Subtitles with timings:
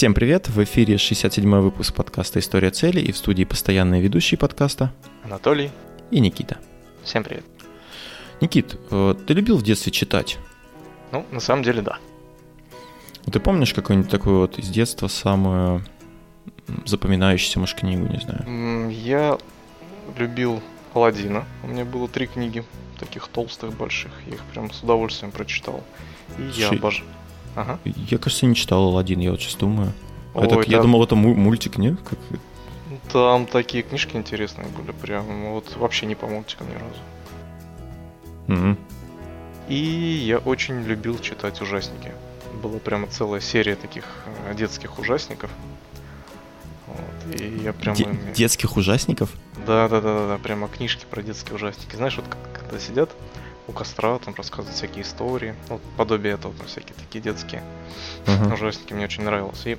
[0.00, 0.48] Всем привет!
[0.48, 5.70] В эфире 67-й выпуск подкаста «История цели» и в студии постоянные ведущие подкаста Анатолий
[6.10, 6.56] и Никита.
[7.04, 7.44] Всем привет.
[8.40, 10.38] Никит, э, ты любил в детстве читать?
[11.12, 11.98] Ну, на самом деле, да.
[13.30, 15.84] Ты помнишь какую-нибудь такую вот из детства самую
[16.86, 18.90] запоминающуюся, может, книгу, не знаю?
[18.90, 19.36] Я
[20.16, 20.62] любил
[20.94, 21.44] Аладдина.
[21.62, 22.64] У меня было три книги,
[22.98, 24.12] таких толстых, больших.
[24.28, 25.84] Я их прям с удовольствием прочитал.
[26.38, 27.06] И Слушай, я обожаю.
[27.56, 27.78] Ага.
[27.84, 29.92] Я, кажется, не читал Алладин, я вот сейчас думаю.
[30.34, 31.98] Ой, это, Я думал, это мультик, нет?
[32.08, 32.18] Как...
[33.12, 37.00] Там такие книжки интересные были, прям вот вообще не по мультикам ни разу.
[38.48, 38.76] Угу.
[39.68, 42.12] И я очень любил читать ужасники.
[42.62, 44.04] Была прямо целая серия таких
[44.46, 45.50] э, детских ужасников.
[46.86, 47.94] Вот, и я прям...
[47.94, 49.32] Де- детских ужасников?
[49.66, 51.94] Да, да, да, да, да, прямо книжки про детские ужасники.
[51.94, 53.10] Знаешь, вот когда сидят
[53.70, 57.62] у костра, там рассказывать всякие истории, ну, подобие этого, там всякие такие детские
[58.26, 58.52] uh-huh.
[58.52, 59.62] ужастики мне очень нравилось.
[59.66, 59.78] И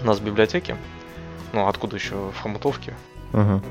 [0.00, 0.76] у нас в библиотеке,
[1.52, 2.94] ну, откуда еще, в Хомутовке.
[3.32, 3.62] Uh-huh.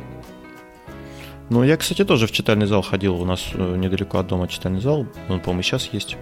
[1.50, 4.80] Ну, я, кстати, тоже в читальный зал ходил, у нас э, недалеко от дома читальный
[4.80, 6.18] зал, он, по-моему, сейчас есть.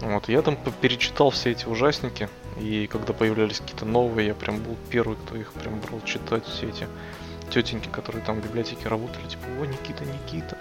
[0.00, 2.28] Вот, я там перечитал все эти ужасники,
[2.60, 6.68] и когда появлялись какие-то новые, я прям был первый, кто их прям брал читать, все
[6.68, 6.86] эти
[7.50, 10.58] тетеньки, которые там в библиотеке работали, типа, о, Никита, Никита,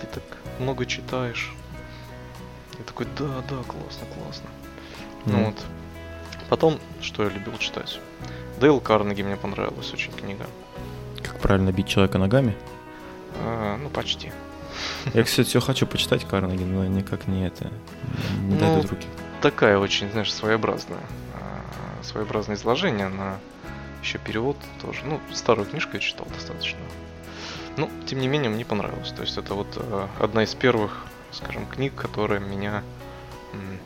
[0.00, 0.22] ты так
[0.60, 1.52] много читаешь.
[2.78, 4.48] Я такой, да, да, классно, классно.
[5.24, 5.32] Mm.
[5.32, 5.56] Ну вот.
[6.48, 8.00] Потом, что я любил читать?
[8.60, 10.46] Дейл Карнеги мне понравилась очень книга.
[11.22, 12.56] Как правильно бить человека ногами?
[13.44, 14.32] А, ну, почти.
[15.12, 17.70] Я, кстати, все хочу почитать Карнеги, но никак не это,
[18.40, 19.06] не ну, дойдут руки.
[19.42, 21.00] Такая очень, знаешь, своеобразная.
[21.34, 23.38] А, своеобразное изложение на
[24.02, 25.00] еще перевод тоже.
[25.04, 26.78] Ну, старую книжку я читал достаточно.
[27.78, 29.12] Ну, тем не менее, мне понравилось.
[29.12, 32.82] То есть это вот э, одна из первых, скажем, книг, которая меня
[33.52, 33.78] м-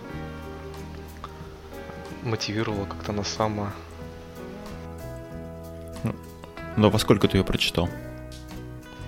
[2.22, 3.68] мотивировала как-то на само...
[6.04, 6.14] Ну,
[6.76, 7.88] но во сколько ты ее прочитал?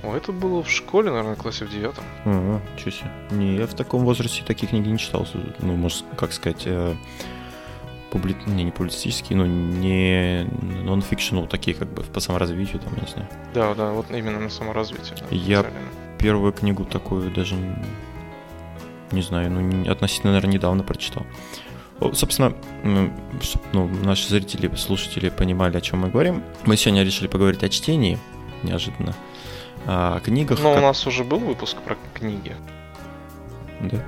[0.02, 2.05] О, это было в школе, наверное, в классе в девятом.
[2.27, 3.11] Ага, себе.
[3.30, 5.27] Не, я в таком возрасте такие книги не читал.
[5.61, 6.94] Ну, может, как сказать, э,
[8.14, 8.36] публи...
[8.47, 10.47] не, не публицистические, но не
[10.85, 13.29] нон-фикшн, ну, такие как бы по саморазвитию, там, не знаю.
[13.52, 15.17] Да, да, вот именно на саморазвитие.
[15.19, 15.89] Да, Я специально.
[16.19, 17.57] первую книгу такую даже,
[19.11, 21.27] не знаю, ну, относительно, наверное, недавно прочитал.
[22.13, 22.55] Собственно,
[23.41, 27.69] чтобы ну, наши зрители, слушатели понимали, о чем мы говорим, мы сегодня решили поговорить о
[27.69, 28.19] чтении,
[28.63, 29.14] неожиданно,
[29.86, 30.61] о книгах.
[30.63, 30.83] Но как...
[30.83, 32.55] у нас уже был выпуск про книги.
[33.80, 33.98] Да.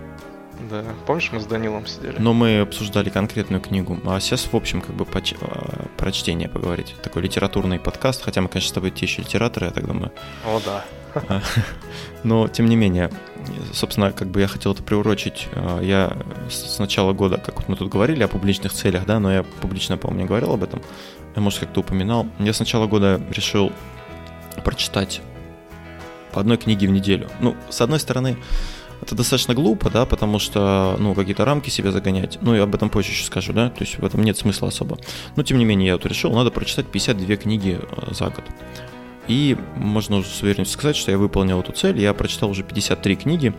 [0.61, 2.17] Да, помнишь, мы с Данилом сидели?
[2.19, 3.99] Но мы обсуждали конкретную книгу.
[4.06, 6.94] А сейчас, в общем, как бы по, а, про чтение поговорить.
[7.03, 10.12] Такой литературный подкаст, хотя мы, конечно, с тобой те еще литераторы, я так думаю.
[10.45, 10.84] О, да.
[11.15, 11.43] А,
[12.25, 13.11] но, тем не менее,
[13.72, 15.49] собственно, как бы я хотел это приурочить.
[15.53, 16.16] А, я
[16.49, 19.99] с начала года, как вот мы тут говорили о публичных целях, да, но я публично,
[19.99, 20.83] по-моему, не говорил об этом.
[21.34, 22.27] Я, может, как-то упоминал.
[22.39, 23.72] Я с начала года решил
[24.65, 25.21] прочитать
[26.33, 27.28] по одной книге в неделю.
[27.41, 28.39] Ну, с одной стороны,
[29.03, 32.39] это достаточно глупо, да, потому что, ну, какие-то рамки себе загонять.
[32.41, 34.99] Ну, я об этом позже еще скажу, да, то есть в этом нет смысла особо.
[35.37, 38.45] Но, тем не менее, я вот решил, надо прочитать 52 книги э, за год.
[39.29, 43.17] И можно уже с уверенностью сказать, что я выполнил эту цель, я прочитал уже 53
[43.17, 43.55] книги,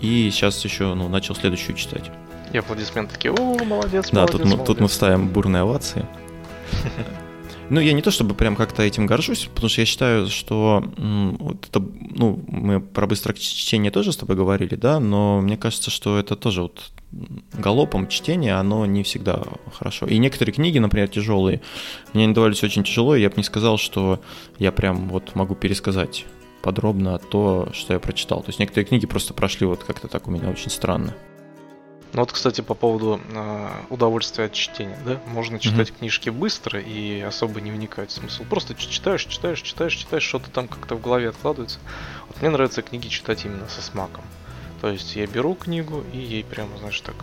[0.00, 2.10] и сейчас еще, ну, начал следующую читать.
[2.52, 4.66] И аплодисменты такие, о, молодец, да, молодец, тут, молодец.
[4.66, 6.04] тут мы вставим бурные овации.
[7.72, 11.66] Ну, я не то чтобы прям как-то этим горжусь, потому что я считаю, что вот
[11.66, 16.18] это, ну, мы про быстрое чтение тоже с тобой говорили, да, но мне кажется, что
[16.18, 16.92] это тоже вот
[17.54, 20.04] галопом чтение, оно не всегда хорошо.
[20.04, 21.62] И некоторые книги, например, тяжелые,
[22.12, 24.20] мне не давались очень тяжело, и я бы не сказал, что
[24.58, 26.26] я прям вот могу пересказать
[26.60, 28.42] подробно то, что я прочитал.
[28.42, 31.14] То есть некоторые книги просто прошли вот как-то так у меня очень странно.
[32.12, 35.98] Ну вот, кстати, по поводу э, удовольствия от чтения, да, можно читать mm-hmm.
[35.98, 38.44] книжки быстро и особо не вникать в смысл.
[38.44, 41.78] Просто читаешь, читаешь, читаешь, читаешь, что-то там как-то в голове откладывается.
[42.28, 44.24] Вот мне нравится книги читать именно со смаком.
[44.82, 47.14] То есть я беру книгу и ей прямо, знаешь, так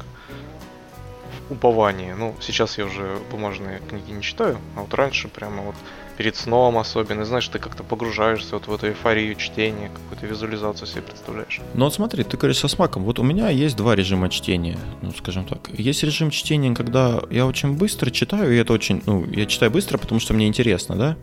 [1.49, 2.15] упование.
[2.15, 5.75] Ну, сейчас я уже бумажные книги не читаю, а вот раньше прямо вот
[6.19, 11.01] перед сном особенно, знаешь, ты как-то погружаешься вот в эту эйфорию чтения, какую-то визуализацию себе
[11.01, 11.61] представляешь.
[11.73, 13.05] Ну вот смотри, ты говоришь со смаком.
[13.05, 15.69] Вот у меня есть два режима чтения, ну скажем так.
[15.69, 19.97] Есть режим чтения, когда я очень быстро читаю, и это очень, ну, я читаю быстро,
[19.97, 21.15] потому что мне интересно, да.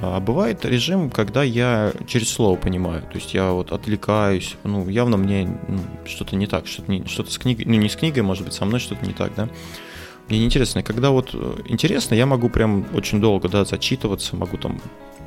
[0.00, 5.18] А бывает режим, когда я через слово понимаю, то есть я вот отвлекаюсь, ну, явно
[5.18, 8.44] мне ну, что-то не так, что-то, не, что-то с книгой, ну, не с книгой, может
[8.44, 9.48] быть, со мной что-то не так, да.
[10.28, 10.82] Мне неинтересно.
[10.82, 14.80] Когда вот э, интересно, я могу прям очень долго, да, зачитываться, могу там,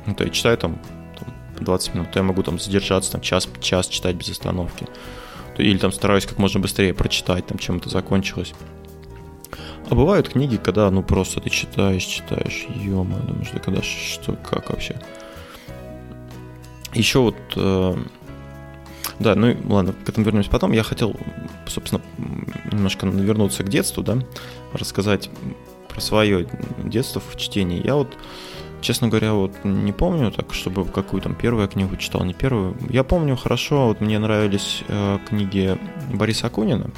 [0.06, 0.78] ну, то я читаю там,
[1.18, 4.86] там 20 минут, то я могу там задержаться, там час, час читать без остановки.
[5.56, 8.54] Или там стараюсь как можно быстрее прочитать, там, чем это закончилось.
[9.88, 14.70] А бывают книги, когда, ну, просто ты читаешь, читаешь, ё думаешь, да когда, что, как
[14.70, 15.00] вообще?
[16.94, 17.96] Еще вот, э,
[19.20, 20.72] да, ну, ладно, к этому вернемся потом.
[20.72, 21.14] Я хотел,
[21.66, 22.00] собственно,
[22.72, 24.18] немножко вернуться к детству, да,
[24.72, 25.28] рассказать
[25.88, 26.48] про свое
[26.84, 27.86] детство в чтении.
[27.86, 28.16] Я вот,
[28.80, 32.76] честно говоря, вот не помню так, чтобы какую там первую книгу читал, не первую.
[32.88, 35.76] Я помню хорошо, вот мне нравились э, книги
[36.12, 36.90] Бориса Акунина,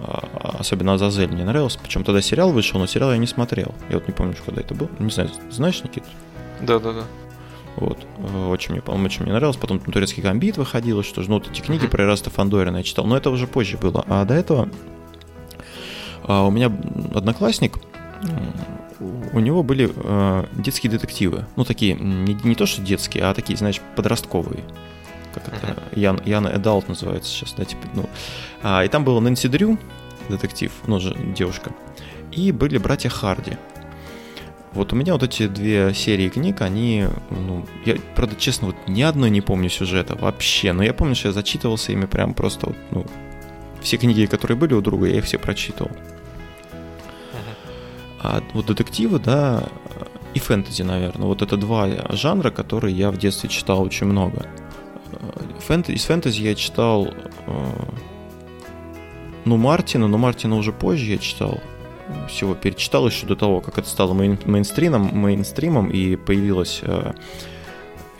[0.00, 3.74] а, особенно Азазель мне нравился, причем тогда сериал вышел, но сериал я не смотрел.
[3.88, 4.90] Я вот не помню, когда это был.
[4.98, 6.04] Не знаю, знаешь, Никит?
[6.60, 7.04] Да, да, да.
[7.80, 7.98] Вот.
[8.18, 9.56] Э, очень мне, по-моему, очень мне нравилось.
[9.56, 13.06] Потом турецкий гамбит выходило, что же, ну, вот эти книги про Ираста Фандорина я читал.
[13.06, 14.04] Но это уже позже было.
[14.08, 14.68] А до этого
[16.24, 16.66] а, у меня
[17.14, 17.78] одноклассник,
[19.32, 21.46] у него были э, детские детективы.
[21.56, 24.64] Ну, такие, не, не то что детские, а такие, знаешь, подростковые.
[25.32, 25.82] Как это?
[25.92, 28.08] Ян, Яна Эдалт называется сейчас, да, типа, ну.
[28.62, 29.78] А, и там был Нэнси Дрю,
[30.28, 31.70] детектив, ну, же девушка.
[32.32, 33.52] И были братья Харди.
[34.72, 39.02] Вот у меня вот эти две серии книг, они, ну, я, правда, честно, вот ни
[39.02, 42.76] одной не помню сюжета вообще, но я помню, что я зачитывался ими прям просто, вот,
[42.90, 43.06] ну,
[43.80, 45.90] все книги, которые были у друга, я их все прочитывал.
[48.20, 49.68] А вот детективы, да,
[50.34, 54.46] и фэнтези, наверное, вот это два жанра, которые я в детстве читал очень много.
[55.60, 57.08] Фэнтези, из фэнтези я читал,
[57.46, 57.72] э,
[59.44, 61.60] ну, Мартина, но Мартина уже позже я читал,
[62.28, 67.12] всего перечитал еще до того, как это стало мейн, мейнстримом, мейнстримом и появилась э,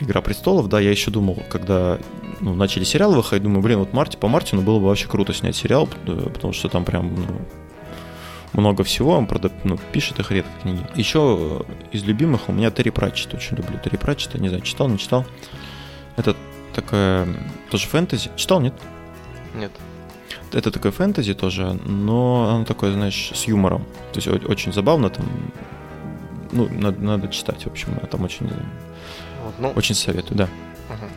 [0.01, 1.99] Игра престолов, да, я еще думал, когда
[2.39, 5.57] ну, начали сериалы выходить, думаю, блин, вот Марти, по Мартину было бы вообще круто снять
[5.57, 10.51] сериал, э, потому что там прям ну, много всего, он правда, ну, пишет их редко
[10.61, 10.85] книги.
[10.95, 14.97] Еще из любимых у меня Терри Пратчет, очень люблю Терри Пратчета, не знаю, читал, не
[14.97, 15.25] читал.
[16.15, 16.33] Это
[16.73, 17.27] такая
[17.69, 18.31] тоже фэнтези.
[18.37, 18.73] Читал, нет?
[19.53, 19.71] Нет
[20.53, 23.83] это такое фэнтези тоже, но оно такое, знаешь, с юмором.
[24.13, 25.25] То есть очень забавно там.
[26.51, 28.49] Ну, надо, надо читать, в общем, там очень,
[29.43, 30.49] вот, ну, очень советую, да.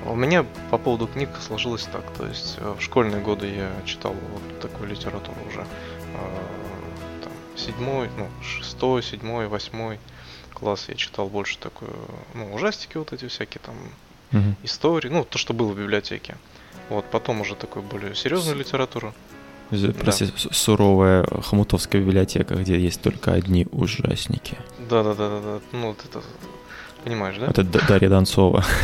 [0.04, 4.12] У меня по поводу книг сложилось так, то есть э, в школьные годы я читал
[4.12, 5.60] вот такую литературу уже.
[5.60, 5.64] Э,
[7.22, 9.98] там, седьмой, ну, шестой, седьмой, восьмой
[10.52, 11.94] класс я читал больше такую,
[12.34, 13.74] ну, ужастики вот эти всякие там,
[14.32, 14.54] угу.
[14.62, 16.36] истории, ну, то, что было в библиотеке.
[16.88, 19.14] Вот, потом уже такую более серьезную литературу.
[19.98, 20.32] Прости, да.
[20.50, 24.58] суровая хомутовская библиотека, где есть только одни ужасники.
[24.90, 25.60] Да, да, да, да, да.
[25.72, 26.22] Ну, вот это
[27.04, 27.46] понимаешь, да?
[27.46, 28.64] Это Дарья Донцова.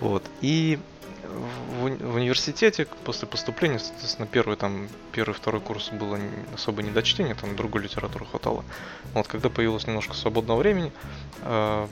[0.00, 0.22] Вот.
[0.42, 0.78] И
[1.80, 6.18] в, университете после поступления, соответственно, первый там, первый, второй курс было
[6.54, 8.64] особо не до чтения, там другую литературу хватало.
[9.14, 10.92] Вот, когда появилось немножко свободного времени,
[11.42, 11.86] э,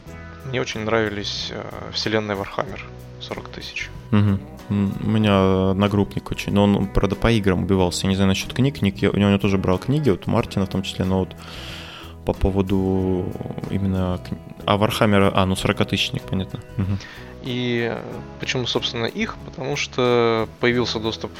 [0.44, 2.84] мне очень нравились э, вселенная Warhammer
[3.20, 3.90] 40 тысяч.
[4.12, 4.38] Угу.
[4.68, 4.74] У
[5.08, 8.06] меня одногруппник очень, но он, правда, по играм убивался.
[8.06, 10.68] Я не знаю насчет книг, книг я у него тоже брал книги, вот Мартина в
[10.68, 11.36] том числе, но вот
[12.24, 13.32] по поводу
[13.70, 14.20] именно...
[14.64, 16.60] А Warhammer а, а, ну 40-тысячник, понятно.
[16.76, 16.98] Угу.
[17.44, 17.96] И
[18.40, 19.36] почему, собственно, их?
[19.44, 21.30] Потому что появился доступ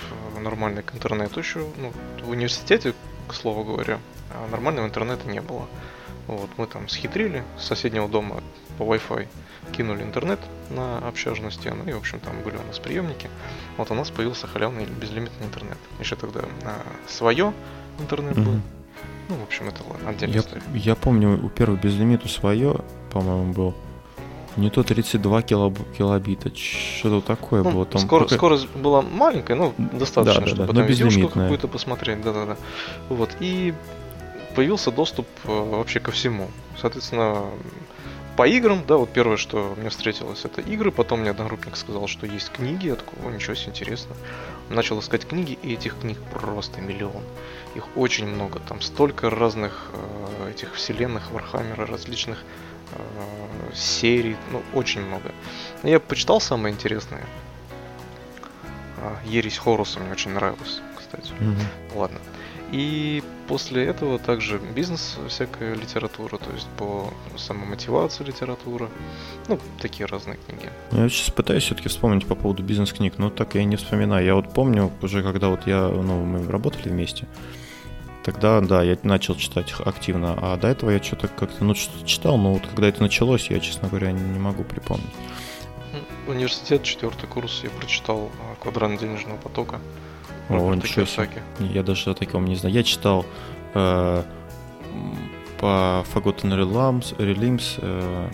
[0.40, 1.92] нормальный к интернету еще, ну,
[2.24, 2.94] в университете,
[3.26, 3.98] к слову говоря,
[4.30, 5.66] а нормального интернета не было.
[6.28, 8.40] Вот, мы там схитрили с соседнего дома
[8.78, 9.26] по Wi-Fi
[9.72, 10.40] кинули интернет
[10.70, 13.28] на общажную стену, и, в общем, там были у нас приемники.
[13.76, 15.78] Вот у нас появился халявный безлимитный интернет.
[16.00, 16.76] Еще тогда на
[17.08, 17.52] свое
[17.98, 18.44] интернет mm-hmm.
[18.44, 18.60] был.
[19.28, 20.62] Ну, в общем, это ладно, отдельная я, история.
[20.74, 22.76] Я помню, у первого безлимиту свое,
[23.10, 23.74] по-моему, был.
[24.56, 25.78] Не то 32 килоб...
[25.96, 27.86] килобита, что-то такое ну, было.
[27.86, 28.36] Там скоро, только...
[28.36, 32.22] Скорость была маленькая, но достаточно, да, да, чтобы да, там видюшку какую-то посмотреть.
[32.22, 32.56] Да-да-да.
[33.10, 33.36] Вот.
[33.40, 33.74] И
[34.54, 36.48] появился доступ э, вообще ко всему.
[36.80, 37.44] Соответственно,
[38.36, 42.26] по играм, да, вот первое, что мне встретилось, это игры, потом мне одногруппник сказал, что
[42.26, 44.14] есть книги, я такой, о, ничего себе, интересно.
[44.68, 47.22] Начал искать книги, и этих книг просто миллион.
[47.74, 52.44] Их очень много, там столько разных э, этих вселенных Warhammer а, различных
[52.92, 55.32] э, серий, ну, очень много.
[55.82, 57.24] Я почитал самое интересное.
[58.98, 61.32] Э, Ересь Хоруса мне очень нравилось, кстати.
[61.40, 61.96] Mm-hmm.
[61.96, 62.18] Ладно.
[62.72, 68.88] И после этого также бизнес, всякая литература, то есть по самомотивации литература,
[69.48, 70.68] ну, такие разные книги.
[70.90, 74.26] Я сейчас пытаюсь все-таки вспомнить по поводу бизнес-книг, но так я не вспоминаю.
[74.26, 77.26] Я вот помню уже, когда вот я, ну, мы работали вместе,
[78.24, 82.36] тогда, да, я начал читать активно, а до этого я что-то как-то, ну, что-то читал,
[82.36, 85.06] но вот когда это началось, я, честно говоря, не могу припомнить.
[86.26, 89.80] Университет, четвертый курс, я прочитал а, «Квадрант денежного потока».
[90.48, 91.42] О, ничего себе.
[91.58, 92.74] Я даже о таком не знаю.
[92.74, 93.26] Я читал
[93.74, 94.22] э,
[95.58, 98.28] по Forgotten Realms, Realms э,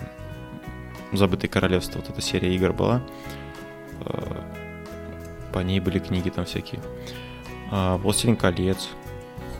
[1.13, 3.01] Забытое королевство, вот эта серия игр была.
[4.05, 4.41] Э,
[5.53, 6.81] по ней были книги там всякие.
[7.71, 8.89] Э, Властелин колец.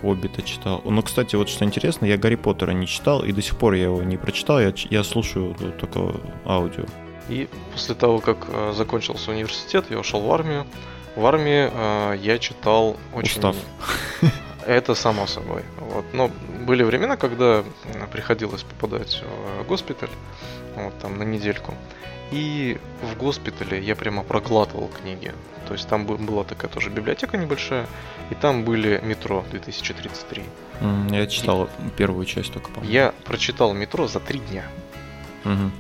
[0.02, 0.82] Хоббита читал.
[0.84, 3.84] Ну, кстати, вот что интересно, я Гарри Поттера не читал, и до сих пор я
[3.84, 6.14] его не прочитал, я, я слушаю только
[6.46, 6.84] аудио.
[7.30, 10.66] И после того, как э, закончился университет, я ушел в армию.
[11.16, 13.38] В армии э, я читал очень...
[13.38, 13.56] Устав.
[14.66, 15.64] Это само собой.
[15.78, 16.06] Вот.
[16.14, 16.32] Но
[16.66, 17.64] были времена, когда
[18.12, 19.22] приходилось попадать
[19.60, 20.10] в госпиталь,
[20.76, 21.74] вот, там на недельку.
[22.32, 25.34] И в госпитале я прямо проглатывал книги.
[25.68, 27.88] То есть там была такая тоже библиотека небольшая,
[28.32, 30.44] и там были метро 2033.
[31.12, 34.66] Я читал и первую часть только, по Я прочитал метро за три дня.
[35.46, 35.72] Угу.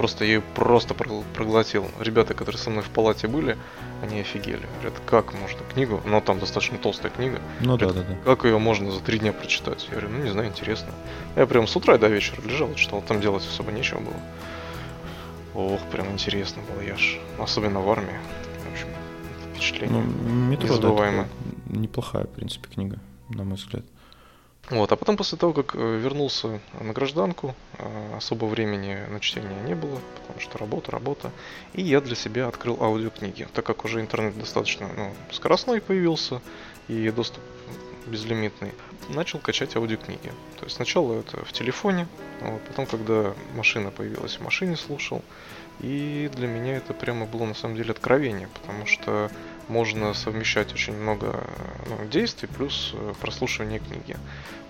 [0.00, 1.86] Просто я ее просто проглотил.
[2.00, 3.58] Ребята, которые со мной в палате были,
[4.02, 4.66] они офигели.
[4.78, 7.38] Говорят, как можно книгу, но там достаточно толстая книга.
[7.60, 8.24] Ну Говорят, да, да, да.
[8.24, 9.84] Как ее можно за три дня прочитать?
[9.90, 10.88] Я говорю, ну не знаю, интересно.
[11.36, 14.16] Я прям с утра до вечера лежал, читал, там делать особо нечего было.
[15.52, 17.18] Ох, прям интересно было, я ж.
[17.38, 18.18] Особенно в армии.
[18.66, 18.88] В общем,
[19.52, 20.02] впечатление.
[20.02, 21.28] Ну, метро, незабываемое.
[21.66, 23.84] Да, неплохая, в принципе, книга, на мой взгляд.
[24.70, 29.60] Вот, а потом после того, как э, вернулся на гражданку, э, особо времени на чтение
[29.66, 31.32] не было, потому что работа, работа.
[31.72, 36.40] И я для себя открыл аудиокниги, так как уже интернет достаточно ну, скоростной появился
[36.86, 37.42] и доступ
[38.06, 38.72] безлимитный.
[39.08, 40.32] Начал качать аудиокниги.
[40.58, 42.06] То есть сначала это в телефоне,
[42.40, 45.22] вот, потом, когда машина появилась, в машине слушал.
[45.80, 49.30] И для меня это прямо было на самом деле откровение, потому что
[49.70, 51.46] можно совмещать очень много
[51.86, 54.16] ну, действий плюс э, прослушивание книги.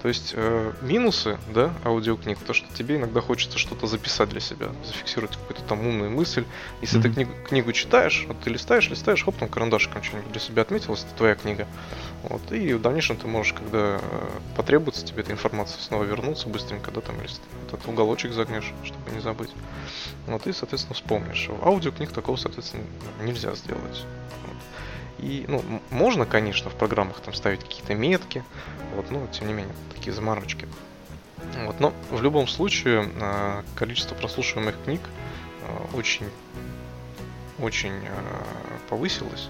[0.02, 4.70] То есть э, минусы, да, аудиокниг, то, что тебе иногда хочется что-то записать для себя,
[4.84, 6.44] зафиксировать какую-то там умную мысль.
[6.80, 7.02] Если mm-hmm.
[7.02, 11.04] ты книгу, книгу читаешь, вот ты листаешь, листаешь, хоп, там карандашиком что-нибудь для себя отметилось,
[11.04, 11.66] это твоя книга.
[12.22, 16.90] Вот, и в дальнейшем ты можешь, когда э, потребуется тебе эта информация, снова вернуться быстренько,
[16.90, 17.30] да, там, или
[17.66, 19.50] этот уголочек загнешь, чтобы не забыть.
[20.26, 21.50] Вот, и, соответственно, вспомнишь.
[21.62, 22.84] Аудиокниг такого, соответственно,
[23.22, 24.06] нельзя сделать.
[25.18, 28.42] И, ну, можно, конечно, в программах там ставить какие-то метки,
[28.94, 30.66] вот, но тем не менее, такие заморочки.
[31.66, 35.00] Вот, но в любом случае а, количество прослушиваемых книг
[35.62, 36.26] а, очень,
[37.58, 38.42] очень а,
[38.88, 39.48] повысилось.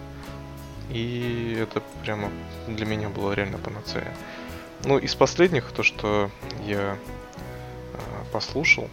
[0.90, 2.30] И это прямо
[2.66, 4.12] для меня было реально панацея.
[4.84, 6.30] Ну, из последних, то, что
[6.66, 6.96] я
[8.32, 8.88] послушал,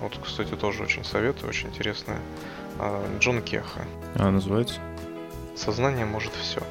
[0.00, 2.18] вот, кстати, тоже очень советую, очень интересное,
[3.20, 3.86] Джон Кеха.
[4.16, 4.80] А, называется?
[5.60, 6.62] Сознание может все.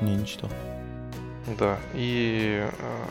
[0.00, 0.48] Не, не читал.
[1.58, 3.04] Да, и э,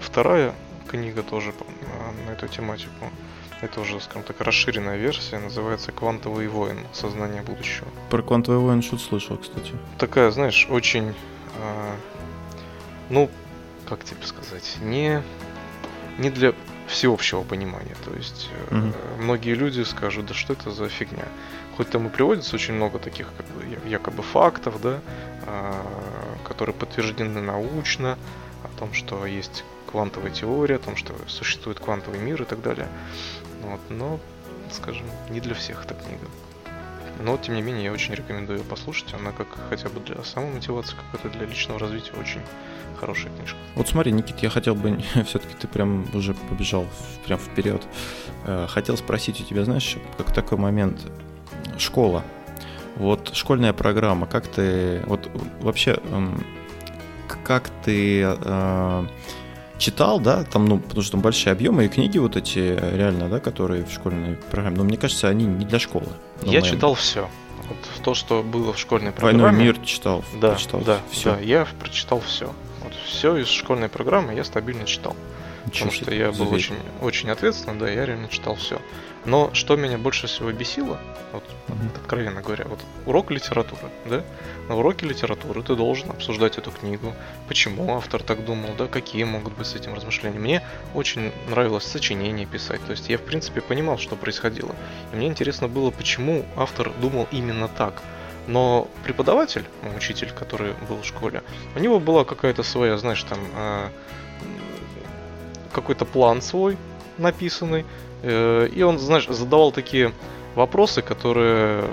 [0.00, 0.54] вторая
[0.88, 3.10] книга тоже э, на эту тематику.
[3.60, 6.78] Это уже, скажем так, расширенная версия, называется «Квантовый воин.
[6.94, 7.86] Сознание будущего».
[8.08, 9.72] Про «Квантовый воин» что-то слышал, кстати.
[9.98, 11.94] Такая, знаешь, очень, э,
[13.10, 13.28] ну,
[13.86, 15.22] как тебе сказать, не,
[16.16, 16.54] не для
[16.88, 17.96] всеобщего понимания.
[18.04, 18.92] То есть угу.
[19.18, 21.24] многие люди скажут, да что это за фигня.
[21.76, 25.00] Хоть там и приводится очень много таких как бы, якобы фактов, да,
[25.46, 25.86] а,
[26.44, 28.18] которые подтверждены научно,
[28.64, 32.88] о том, что есть квантовая теория, о том, что существует квантовый мир и так далее.
[33.62, 34.18] Вот, но,
[34.72, 36.26] скажем, не для всех эта книга.
[37.20, 39.12] Но, тем не менее, я очень рекомендую ее послушать.
[39.14, 42.42] Она как хотя бы для самомотивации, какой-то для личного развития очень
[42.98, 43.56] хорошая книжка.
[43.74, 46.86] Вот смотри, Никит, я хотел бы, все-таки ты прям уже побежал
[47.26, 47.82] прям вперед.
[48.44, 51.00] Э, хотел спросить у тебя, знаешь, как такой момент,
[51.78, 52.22] школа.
[52.96, 56.44] Вот школьная программа, как ты, вот вообще, эм,
[57.44, 59.06] как ты э,
[59.78, 63.38] читал, да, там, ну, потому что там большие объемы и книги вот эти реально, да,
[63.38, 66.08] которые в школьной программе, но мне кажется, они не для школы.
[66.42, 66.64] Я моем...
[66.64, 67.28] читал все.
[67.68, 69.42] Вот то, что было в школьной программе.
[69.42, 70.24] Войну мир читал.
[70.40, 71.32] Да, прочитал да, все.
[71.34, 72.52] да, я прочитал все.
[73.08, 75.16] Все из школьной программы я стабильно читал.
[75.66, 78.80] Ничего потому что я был очень, очень ответственный, да, я реально читал все.
[79.24, 80.98] Но что меня больше всего бесило,
[81.32, 81.96] вот, mm-hmm.
[82.00, 84.24] откровенно говоря, вот урок литературы, да?
[84.68, 87.14] На уроке литературы ты должен обсуждать эту книгу,
[87.48, 90.38] почему автор так думал, да, какие могут быть с этим размышления.
[90.38, 90.62] Мне
[90.94, 94.74] очень нравилось сочинение писать, то есть я, в принципе, понимал, что происходило.
[95.12, 98.02] И мне интересно было, почему автор думал именно так.
[98.48, 101.44] Но преподаватель, ну, учитель, который был в школе,
[101.76, 103.88] у него была какая-то своя, знаешь, там, э,
[105.72, 106.76] какой-то план свой
[107.18, 107.84] написанный,
[108.22, 110.12] Э, и он, знаешь, задавал такие
[110.54, 111.84] вопросы, которые,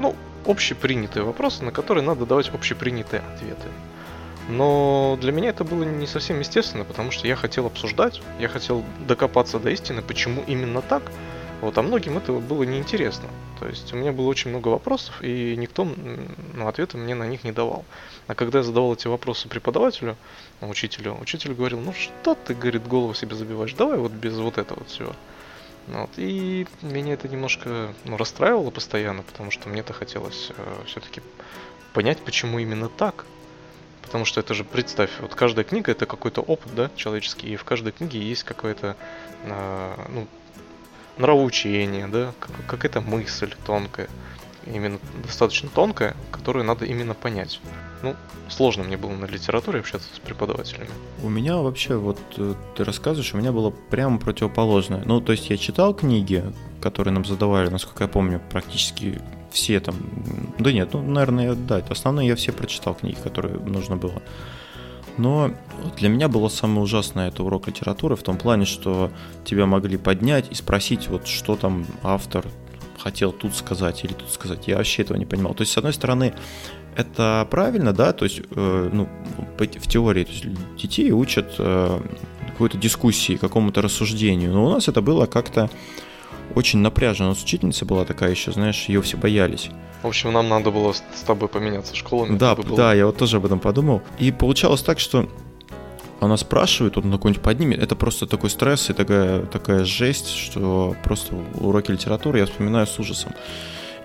[0.00, 0.16] ну,
[0.46, 3.68] общепринятые вопросы, на которые надо давать общепринятые ответы.
[4.48, 8.84] Но для меня это было не совсем естественно, потому что я хотел обсуждать, я хотел
[9.06, 11.02] докопаться до истины, почему именно так.
[11.62, 13.28] Вот, а многим это было неинтересно.
[13.60, 17.44] То есть у меня было очень много вопросов, и никто ну, ответа мне на них
[17.44, 17.84] не давал.
[18.26, 20.16] А когда я задавал эти вопросы преподавателю,
[20.60, 24.80] учителю, учитель говорил, ну что ты, говорит, голову себе забиваешь, давай вот без вот этого
[24.80, 25.12] вот всего.
[25.86, 26.10] Вот.
[26.16, 31.22] И меня это немножко ну, расстраивало постоянно, потому что мне-то хотелось э, все-таки
[31.92, 33.24] понять, почему именно так.
[34.02, 37.62] Потому что это же, представь, вот каждая книга это какой-то опыт, да, человеческий, и в
[37.62, 38.96] каждой книге есть какое-то,
[39.44, 40.26] э, ну,
[41.22, 42.32] нравоучение, да,
[42.66, 44.08] какая-то мысль тонкая,
[44.66, 47.60] именно достаточно тонкая, которую надо именно понять.
[48.02, 48.14] Ну,
[48.48, 50.90] сложно мне было на литературе общаться с преподавателями.
[51.22, 55.02] У меня вообще, вот э, ты рассказываешь, у меня было прямо противоположное.
[55.04, 56.44] Ну, то есть я читал книги,
[56.80, 59.20] которые нам задавали, насколько я помню, практически
[59.52, 59.94] все там...
[60.58, 64.22] Да нет, ну, наверное, да, основные я все прочитал книги, которые нужно было.
[65.18, 65.52] Но
[65.96, 69.10] для меня было самое ужасное это урок литературы в том плане, что
[69.44, 72.44] тебя могли поднять и спросить, вот что там автор
[72.98, 74.68] хотел тут сказать или тут сказать.
[74.68, 75.54] Я вообще этого не понимал.
[75.54, 76.34] То есть, с одной стороны,
[76.96, 79.08] это правильно, да, то есть, э, ну,
[79.58, 82.00] в теории, то есть детей учат э,
[82.48, 85.70] какой-то дискуссии, какому-то рассуждению, но у нас это было как-то
[86.54, 87.30] очень напряженно.
[87.30, 89.70] У нас учительница была такая еще, знаешь, ее все боялись.
[90.02, 92.36] В общем, нам надо было с тобой поменяться школами.
[92.36, 92.76] Да, было...
[92.76, 94.02] да, я вот тоже об этом подумал.
[94.18, 95.28] И получалось так, что
[96.20, 97.82] она спрашивает, он на какой-нибудь поднимет.
[97.82, 102.98] Это просто такой стресс и такая, такая жесть, что просто уроки литературы я вспоминаю с
[102.98, 103.32] ужасом.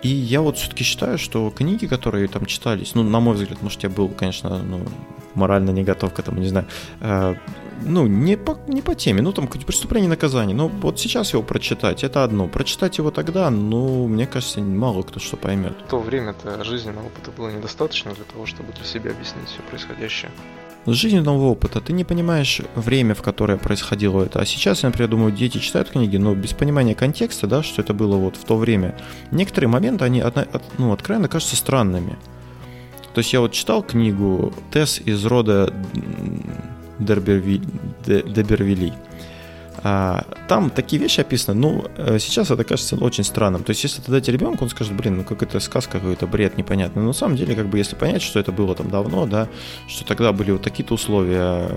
[0.03, 3.81] И я вот все-таки считаю, что книги, которые там читались, ну, на мой взгляд, может,
[3.83, 4.81] я был, конечно, ну,
[5.37, 6.65] морально не готов к этому, не знаю,
[6.99, 7.35] э,
[7.85, 10.55] ну, не по, не по теме, ну, там, преступление и наказание.
[10.55, 12.47] Но вот сейчас его прочитать, это одно.
[12.47, 15.73] Прочитать его тогда, ну, мне кажется, мало кто что поймет.
[15.85, 20.31] В то время-то жизненного опыта было недостаточно для того, чтобы для себя объяснить все происходящее
[20.87, 24.39] с жизненного опыта ты не понимаешь время, в которое происходило это.
[24.39, 27.93] А сейчас, я, например, думаю, дети читают книги, но без понимания контекста, да, что это
[27.93, 28.95] было вот в то время.
[29.31, 30.23] Некоторые моменты, они
[30.77, 32.17] ну, откровенно кажутся странными.
[33.17, 35.73] То есть я вот читал книгу «Тесс из рода
[36.99, 38.93] Дебервилей».
[39.77, 43.63] А, там такие вещи описаны, ну, э, сейчас это кажется очень странным.
[43.63, 47.01] То есть, если это дать ребенку, он скажет, блин, ну какая-то сказка, какой-то бред непонятный.
[47.01, 49.47] Но на самом деле, как бы, если понять, что это было там давно, да,
[49.87, 51.71] что тогда были вот такие-то условия,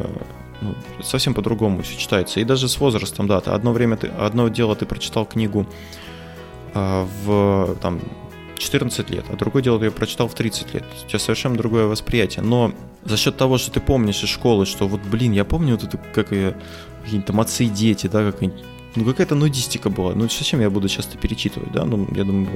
[0.60, 2.40] ну, совсем по-другому все читается.
[2.40, 5.66] И даже с возрастом, да, одно время, ты, одно дело ты прочитал книгу
[6.74, 8.02] а, в, там,
[8.60, 10.84] 14 лет, а другое дело, ты ее прочитал в 30 лет.
[11.04, 12.44] У тебя совершенно другое восприятие.
[12.44, 12.72] Но
[13.04, 15.98] за счет того, что ты помнишь из школы, что вот, блин, я помню вот это,
[16.14, 16.54] как я
[17.02, 18.40] какие-нибудь там отцы и дети, да, как
[18.96, 20.14] ну какая-то нудистика была.
[20.14, 21.84] Ну зачем я буду часто перечитывать, да?
[21.84, 22.48] Ну, я думаю,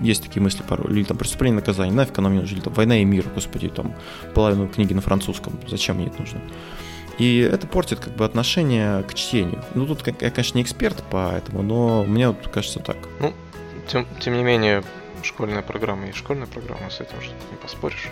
[0.00, 0.92] есть такие мысли порой.
[0.92, 3.94] Или там преступление наказание, нафиг оно мне нужно, или там война и мир, господи, там
[4.34, 6.40] половину книги на французском, зачем мне это нужно?
[7.18, 9.62] И это портит как бы отношение к чтению.
[9.74, 12.96] Ну тут я, конечно, не эксперт по этому, но мне вот кажется так.
[13.20, 13.32] Ну,
[13.86, 14.82] тем, тем не менее,
[15.24, 18.10] школьная программа есть школьная программа, с этим же не поспоришь.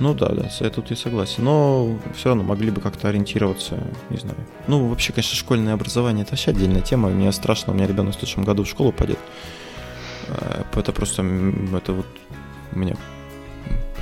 [0.00, 1.44] Ну да, да, я тут и согласен.
[1.44, 3.78] Но все равно могли бы как-то ориентироваться,
[4.10, 4.36] не знаю.
[4.66, 7.10] Ну, вообще, конечно, школьное образование это вообще отдельная тема.
[7.10, 9.18] Мне страшно, у меня ребенок в следующем году в школу пойдет.
[10.28, 12.06] Э, это просто, это вот
[12.72, 12.96] меня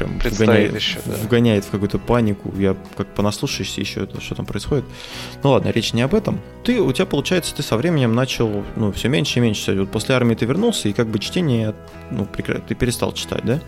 [0.05, 1.15] прям вгоняет, еще, да.
[1.23, 2.53] вгоняет в какую-то панику.
[2.57, 4.85] Я как понаслушаешься еще, это, что там происходит.
[5.43, 6.41] Ну ладно, речь не об этом.
[6.65, 9.79] Ты, у тебя получается, ты со временем начал, ну, все меньше и меньше.
[9.79, 11.75] Вот после армии ты вернулся, и как бы чтение,
[12.11, 13.61] ну, ты перестал читать, да?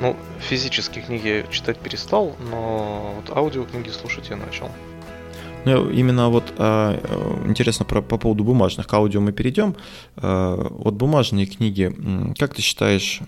[0.00, 4.70] Ну, физические книги читать перестал, но вот аудиокниги слушать я начал.
[5.64, 6.96] Ну, именно вот а,
[7.44, 8.86] интересно про, по поводу бумажных.
[8.86, 9.74] К аудио мы перейдем.
[10.16, 11.92] А, вот бумажные книги,
[12.38, 13.20] как ты считаешь,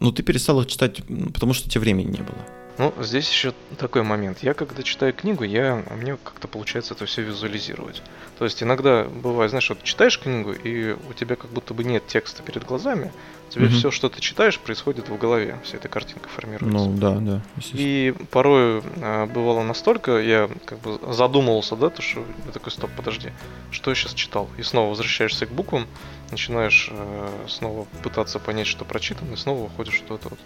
[0.00, 1.02] ну, ты перестал их читать,
[1.32, 2.38] потому что тебе времени не было?
[2.78, 4.38] Ну, здесь еще такой момент.
[4.42, 8.02] Я когда читаю книгу, я, мне как-то получается это все визуализировать.
[8.38, 12.06] То есть иногда бывает, знаешь, вот читаешь книгу, и у тебя как будто бы нет
[12.06, 13.12] текста перед глазами,
[13.50, 13.74] Тебе угу.
[13.74, 15.58] все, что ты читаешь, происходит в голове.
[15.64, 16.68] Вся эта картинка формируется.
[16.68, 17.42] Ну да, да.
[17.72, 22.90] И порой э, бывало настолько, я как бы задумывался, да, то что я такой, стоп,
[22.96, 23.30] подожди,
[23.72, 24.48] что я сейчас читал?
[24.56, 25.88] И снова возвращаешься к буквам,
[26.30, 30.38] начинаешь э, снова пытаться понять, что прочитано, и снова уходишь в это вот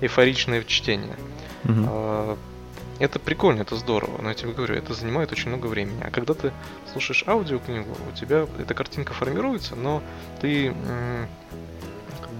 [0.00, 1.16] эйфоричное чтение.
[1.64, 1.86] Угу.
[1.88, 2.36] Э,
[3.00, 6.00] это прикольно, это здорово, но я тебе говорю, это занимает очень много времени.
[6.02, 6.52] А когда ты
[6.92, 10.00] слушаешь аудиокнигу, у тебя эта картинка формируется, но
[10.40, 10.72] ты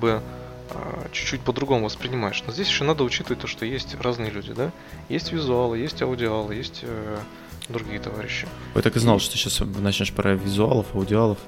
[0.01, 0.23] бы
[0.71, 2.43] а, чуть-чуть по-другому воспринимаешь.
[2.47, 4.71] Но здесь еще надо учитывать то, что есть разные люди, да?
[5.09, 7.19] Есть визуалы, есть аудиалы, есть э,
[7.69, 8.47] другие товарищи.
[8.75, 11.39] Я так и знал, что ты сейчас начнешь про визуалов, аудиалов.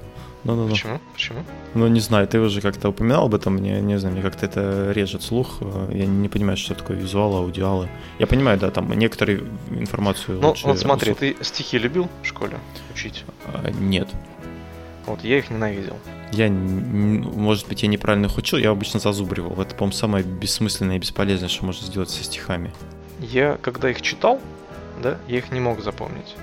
[0.43, 0.69] Ну, ну, ну.
[0.69, 0.99] Почему?
[1.13, 1.43] Почему?
[1.73, 4.91] Ну, не знаю, ты уже как-то упоминал об этом, мне, не знаю, мне как-то это
[4.91, 5.59] режет слух.
[5.91, 7.89] Я не понимаю, что такое визуал, аудиалы.
[8.19, 12.57] Я понимаю, да, там некоторые информацию Ну, вот смотри, ты стихи любил в школе
[12.93, 13.25] учить?
[13.45, 14.07] А, нет.
[15.05, 15.97] Вот, я их ненавидел.
[16.33, 19.59] Я, может быть, я неправильно их учил, я обычно зазубривал.
[19.61, 22.73] Это, по-моему, самое бессмысленное и бесполезное, что можно сделать со стихами.
[23.19, 24.41] Я, когда их читал,
[25.01, 26.35] да, я их не мог запомнить.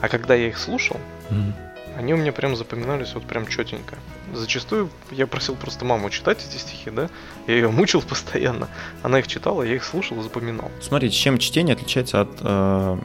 [0.00, 0.96] А когда я их слушал,
[1.30, 1.52] mm-hmm.
[2.00, 3.96] Они у меня прям запоминались вот прям четенько.
[4.32, 7.10] Зачастую я просил просто маму читать эти стихи, да,
[7.46, 8.68] я ее мучил постоянно,
[9.02, 10.70] она их читала, я их слушал и запоминал.
[10.80, 12.98] Смотрите, чем чтение отличается от э,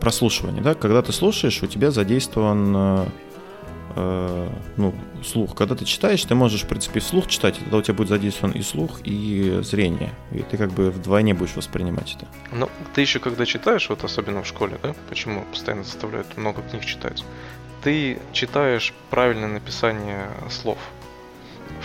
[0.00, 0.74] прослушивания, да?
[0.74, 3.08] Когда ты слушаешь, у тебя задействован
[3.96, 5.54] э, ну, слух.
[5.54, 8.62] Когда ты читаешь, ты можешь, в принципе, вслух читать, тогда у тебя будет задействован и
[8.62, 10.12] слух, и зрение.
[10.32, 12.26] И ты как бы вдвойне будешь воспринимать это.
[12.52, 16.84] Ну, ты еще когда читаешь, вот особенно в школе, да, почему постоянно заставляют много книг
[16.84, 17.24] читать,
[17.82, 20.78] ты читаешь правильное написание слов.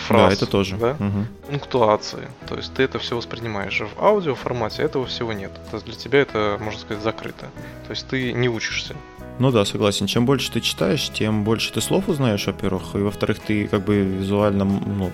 [0.08, 0.78] Фраз, да, это тоже.
[0.78, 0.92] Да?
[1.00, 1.52] Угу.
[1.52, 2.28] Пунктуации.
[2.48, 3.82] То есть ты это все воспринимаешь.
[3.82, 5.52] В аудио формате этого всего нет.
[5.70, 7.48] То есть для тебя это, можно сказать, закрыто.
[7.88, 8.96] То есть ты не учишься.
[9.40, 10.08] Ну да, согласен.
[10.08, 14.02] Чем больше ты читаешь, тем больше ты слов узнаешь, во-первых, и во-вторых, ты как бы
[14.02, 15.12] визуально ну,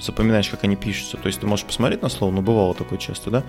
[0.00, 1.16] запоминаешь, как они пишутся.
[1.16, 3.42] То есть ты можешь посмотреть на слово, ну бывало такое часто, да?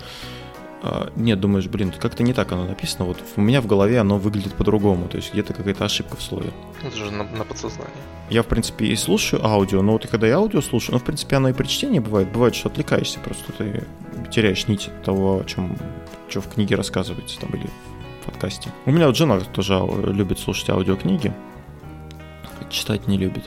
[0.84, 3.04] А, нет, думаешь, блин, как-то не так оно написано.
[3.04, 5.06] Вот у меня в голове оно выглядит по-другому.
[5.08, 6.50] То есть где-то какая-то ошибка в слове.
[6.82, 7.92] Это же на, на подсознании.
[8.30, 11.04] Я, в принципе, и слушаю аудио, но вот и когда я аудио слушаю, ну, в
[11.04, 12.32] принципе, оно и при чтении бывает.
[12.32, 13.84] Бывает, что отвлекаешься, просто ты
[14.32, 15.76] теряешь нить того, о чем
[16.28, 17.68] что в книге рассказывается там или
[18.24, 18.70] подкасте.
[18.86, 21.32] У меня вот жена тоже любит слушать аудиокниги,
[22.70, 23.44] читать не любит.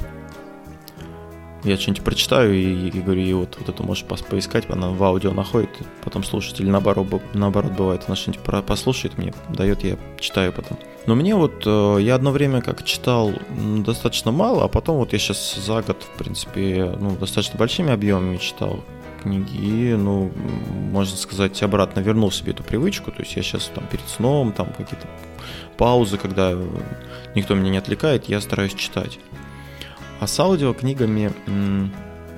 [1.66, 5.34] Я что-нибудь прочитаю и, и говорю, и вот, вот это можешь поискать, она в аудио
[5.34, 5.72] находит,
[6.04, 10.78] потом слушать, или наоборот, наоборот бывает, она что-нибудь послушает мне, дает, я читаю потом.
[11.08, 13.34] Но мне вот, э, я одно время как читал
[13.84, 18.38] достаточно мало, а потом вот я сейчас за год, в принципе, ну, достаточно большими объемами
[18.38, 18.84] читал
[19.24, 20.32] книги и, ну,
[20.92, 23.12] можно сказать, обратно вернул себе эту привычку.
[23.12, 25.08] То есть я сейчас там перед сном, там какие-то
[25.78, 26.56] паузы, когда
[27.34, 29.18] никто меня не отвлекает, я стараюсь читать.
[30.20, 31.32] А с аудиокнигами,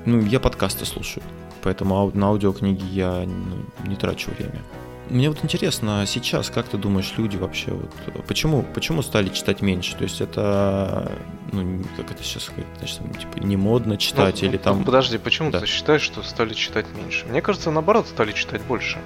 [0.06, 1.24] ну, я подкасты слушаю,
[1.62, 4.62] поэтому на аудиокниги я ну, не трачу время.
[5.10, 7.92] Мне вот интересно, сейчас, как ты думаешь, люди вообще, вот,
[8.28, 9.96] почему, почему стали читать меньше?
[9.96, 11.12] То есть это,
[11.54, 14.84] ну, как это сейчас сказать, значит, типа, не модно читать ну, или там...
[14.84, 15.62] Подожди, почему да.
[15.62, 17.26] ты считаешь, что стали читать меньше?
[17.28, 18.98] Мне кажется, наоборот, стали читать больше.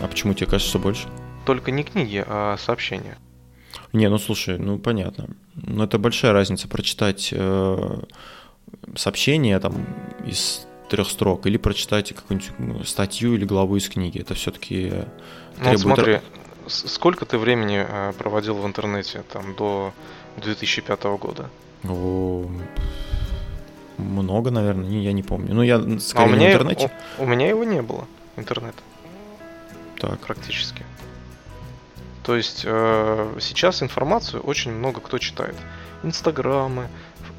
[0.00, 1.06] А почему тебе кажется, больше?
[1.46, 3.16] Только не книги, а сообщения.
[3.92, 5.28] Не, ну слушай, ну понятно.
[5.54, 7.98] Но это большая разница прочитать э,
[8.94, 9.86] сообщение там
[10.26, 14.20] из трех строк или прочитать какую-нибудь ну, статью или главу из книги.
[14.20, 14.92] Это все-таки
[15.58, 15.80] ну, требует...
[15.80, 16.20] смотри,
[16.66, 19.92] сколько ты времени э, проводил в интернете там до
[20.36, 21.50] 2005 года?
[21.84, 22.46] О,
[23.98, 25.54] много, наверное, я не помню.
[25.54, 26.90] Ну, я скорее а у меня, в интернете.
[27.18, 28.82] У, у меня его не было, интернета.
[29.98, 30.20] Так.
[30.20, 30.84] Практически.
[32.28, 35.54] То есть э, сейчас информацию очень много кто читает.
[36.02, 36.88] Инстаграмы,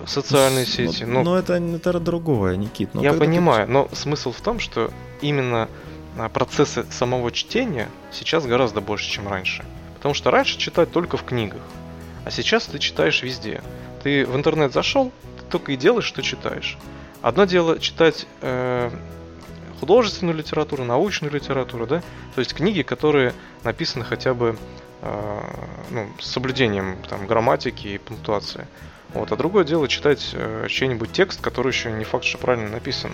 [0.07, 1.03] социальные ну, сети.
[1.03, 2.95] Но, но это, это другое, Никит.
[2.95, 3.71] Но я понимаю, ты...
[3.71, 4.89] но смысл в том, что
[5.21, 5.69] именно
[6.17, 9.63] а, процессы самого чтения сейчас гораздо больше, чем раньше.
[9.97, 11.61] Потому что раньше читать только в книгах,
[12.25, 13.61] а сейчас ты читаешь везде.
[14.01, 16.79] Ты в интернет зашел, ты только и делаешь, что читаешь.
[17.21, 18.89] Одно дело читать э,
[19.79, 22.01] художественную литературу, научную литературу, да,
[22.35, 24.57] то есть книги, которые написаны хотя бы
[25.01, 25.41] э,
[25.89, 28.67] ну, с соблюдением там, грамматики и пунктуации.
[29.13, 29.31] Вот.
[29.31, 33.11] А другое дело читать э, чей-нибудь текст, который еще не факт, что правильно написан.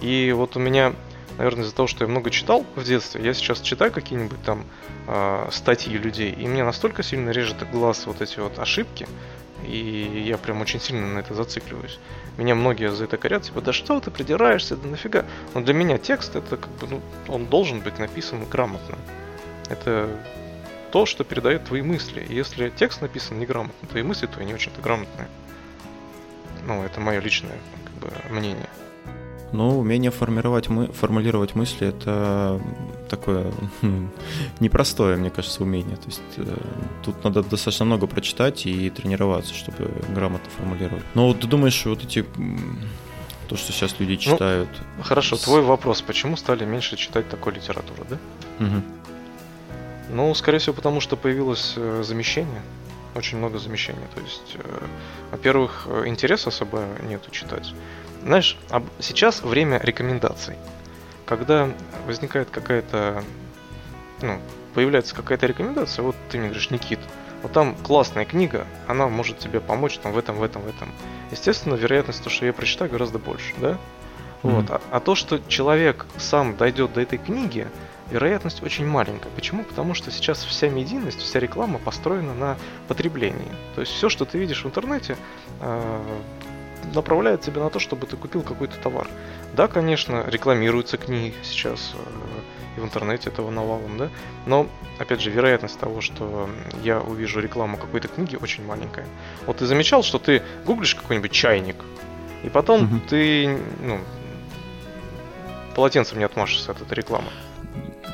[0.00, 0.92] И вот у меня,
[1.38, 4.64] наверное, из-за того, что я много читал в детстве, я сейчас читаю какие-нибудь там
[5.06, 9.08] э, статьи людей, и мне настолько сильно режет глаз вот эти вот ошибки,
[9.64, 11.98] и я прям очень сильно на это зацикливаюсь.
[12.36, 15.24] Меня многие за это корят, типа, да что ты придираешься, да нафига?
[15.54, 18.96] Но для меня текст, это как бы, ну, он должен быть написан грамотно.
[19.68, 20.08] Это
[20.92, 22.24] то, что передает твои мысли.
[22.28, 25.28] И если текст написан неграмотно, твои мысли твои не очень-то грамотные.
[26.66, 28.68] Ну, это мое личное как бы, мнение.
[29.52, 32.60] Ну, умение формировать мы, формулировать мысли это
[33.08, 33.50] такое
[33.82, 34.10] хм,
[34.60, 35.96] непростое, мне кажется, умение.
[35.96, 36.56] То есть э,
[37.02, 41.04] тут надо достаточно много прочитать и тренироваться, чтобы грамотно формулировать.
[41.14, 42.24] Но вот ты думаешь, вот эти
[43.48, 44.68] то, что сейчас люди ну, читают.
[44.98, 45.40] Ну, хорошо, с...
[45.40, 48.18] твой вопрос: почему стали меньше читать такой литературы, да?
[48.64, 48.82] Угу.
[50.10, 52.62] Ну, скорее всего, потому что появилось э, замещение.
[53.14, 54.06] Очень много замещения.
[54.14, 54.86] То есть, э,
[55.32, 57.72] во-первых, э, интереса особо нету читать.
[58.28, 58.58] Знаешь,
[58.98, 60.56] сейчас время рекомендаций.
[61.24, 61.70] Когда
[62.06, 63.24] возникает какая-то,
[64.20, 64.38] ну,
[64.74, 66.98] появляется какая-то рекомендация, вот ты мне говоришь, Никит,
[67.42, 70.92] вот там классная книга, она может тебе помочь там в этом, в этом, в этом.
[71.30, 73.70] Естественно, вероятность, то, что я прочитаю, гораздо больше, да?
[73.70, 73.78] Mm-hmm.
[74.42, 74.70] Вот.
[74.72, 77.66] А, а то, что человек сам дойдет до этой книги,
[78.10, 79.30] вероятность очень маленькая.
[79.30, 79.64] Почему?
[79.64, 83.52] Потому что сейчас вся медийность, вся реклама построена на потреблении.
[83.74, 85.16] То есть все, что ты видишь в интернете,
[85.62, 86.02] э,
[86.94, 89.08] направляет тебя на то, чтобы ты купил какой-то товар.
[89.54, 94.08] Да, конечно, рекламируются книги сейчас, э, и в интернете этого навалом, да.
[94.46, 94.66] Но,
[94.98, 96.48] опять же, вероятность того, что
[96.82, 99.06] я увижу рекламу какой-то книги, очень маленькая.
[99.46, 101.76] Вот ты замечал, что ты гуглишь какой-нибудь чайник,
[102.44, 103.00] и потом угу.
[103.08, 103.98] ты, ну,
[105.74, 107.28] полотенцем не отмашешься от этой рекламы.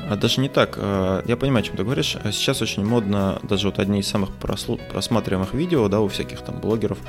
[0.07, 0.75] А даже не так.
[0.77, 2.15] Э, я понимаю, о чем ты говоришь.
[2.23, 6.59] А сейчас очень модно, даже вот одни из самых просматриваемых видео, да, у всяких там
[6.59, 6.99] блогеров,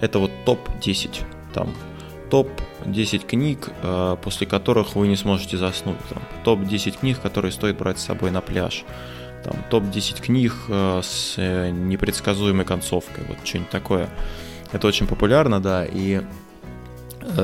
[0.00, 1.68] это вот топ-10 там
[2.30, 5.98] топ-10 книг, э, после которых вы не сможете заснуть.
[6.08, 8.84] Там, топ-10 книг, которые стоит брать с собой на пляж.
[9.44, 13.24] Там, топ-10 книг э, с непредсказуемой концовкой.
[13.28, 14.08] Вот что-нибудь такое.
[14.72, 16.22] Это очень популярно, да, и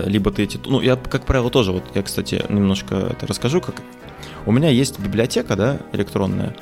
[0.04, 0.60] либо ты эти...
[0.66, 3.76] Ну, я, как правило, тоже, вот я, кстати, немножко это расскажу, как
[4.46, 6.54] у меня есть библиотека, да, электронная,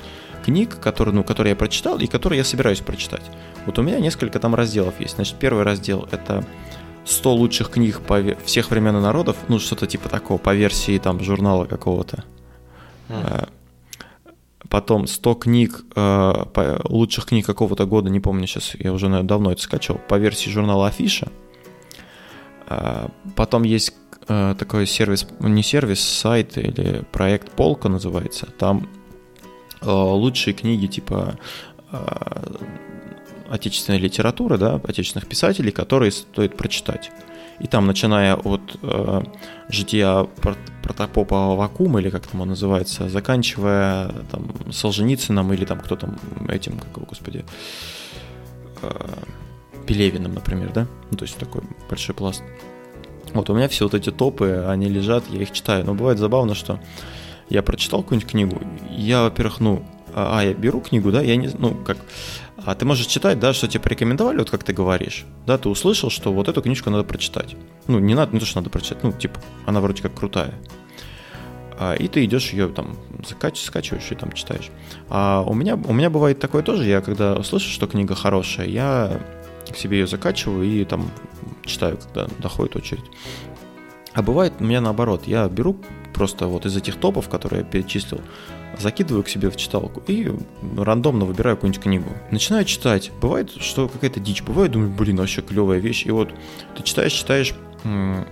[0.45, 3.25] книг, которые, ну, которые я прочитал и которые я собираюсь прочитать.
[3.67, 5.17] Вот у меня несколько там разделов есть.
[5.17, 6.45] Значит, первый раздел— это
[7.05, 11.21] 100 лучших книг по всех времен и народов, ну, что-то типа такого, по версии там
[11.21, 12.25] журнала какого-то.
[13.09, 13.49] Mm.
[14.69, 19.53] Потом 100 книг, э, лучших книг какого-то года, не помню сейчас, я уже наверное, давно
[19.53, 21.29] это скачал, по версии журнала Афиша.
[22.69, 23.95] Э, потом есть
[24.29, 28.47] э, такой сервис, не сервис, сайт или проект Полка называется.
[28.59, 28.89] Там
[29.81, 31.39] э, лучшие книги типа
[31.93, 31.99] э,
[33.51, 37.11] отечественной литературы, да, отечественных писателей, которые стоит прочитать.
[37.61, 39.23] И там, начиная от э,
[39.69, 40.29] жития
[40.83, 46.17] протопопа Вакума, или как там он называется, заканчивая там Солженицыным или там кто там
[46.49, 47.45] этим, как его, господи,
[48.83, 48.91] э,
[49.87, 50.87] Пелевиным, например, да?
[51.11, 52.43] Ну, то есть такой большой пласт.
[53.35, 55.85] Вот у меня все вот эти топы, они лежат, я их читаю.
[55.85, 56.81] Но бывает забавно, что
[57.49, 58.61] я прочитал какую-нибудь книгу,
[58.91, 61.97] я, во-первых, ну, а, а, я беру книгу, да, я не, ну, как,
[62.57, 66.11] а ты можешь читать, да, что тебе порекомендовали, вот как ты говоришь, да, ты услышал,
[66.11, 67.57] что вот эту книжку надо прочитать.
[67.87, 70.55] Ну, не надо, не то, что надо прочитать, ну, типа, она вроде как крутая.
[71.79, 74.71] А, и ты идешь ее там закач, скачиваешь и там читаешь.
[75.09, 79.21] А у меня, у меня бывает такое тоже, я когда слышу, что книга хорошая, я
[79.77, 81.11] себе ее закачиваю и там
[81.65, 83.05] читаю, когда доходит очередь.
[84.15, 85.77] А бывает у меня наоборот, я беру
[86.15, 88.21] просто вот из этих топов, которые я перечислил,
[88.79, 90.33] закидываю к себе в читалку и
[90.77, 92.11] рандомно выбираю какую-нибудь книгу.
[92.31, 93.11] Начинаю читать.
[93.21, 94.43] Бывает, что какая-то дичь.
[94.43, 96.07] Бывает, думаю, блин, вообще клевая вещь.
[96.07, 96.31] И вот
[96.77, 97.55] ты читаешь, читаешь,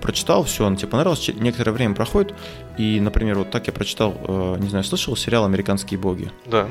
[0.01, 2.35] прочитал, все, он тебе понравилось, некоторое время проходит,
[2.79, 6.31] и, например, вот так я прочитал, э, не знаю, слышал сериал «Американские боги»?
[6.47, 6.67] Да.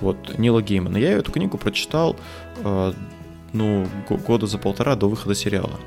[0.00, 0.96] Вот, Нила Геймана.
[0.96, 2.16] Я эту книгу прочитал
[2.58, 2.92] э,
[3.52, 3.86] ну,
[4.26, 5.78] года за полтора до выхода сериала.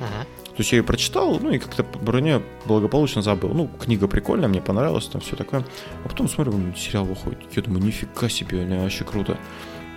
[0.00, 0.26] Ага.
[0.44, 3.50] То есть я ее прочитал, ну и как-то про нее благополучно забыл.
[3.50, 5.64] Ну, книга прикольная, мне понравилась, там все такое.
[6.04, 7.40] А потом смотрю, сериал выходит.
[7.54, 9.36] Я думаю, нифига себе, не, вообще круто.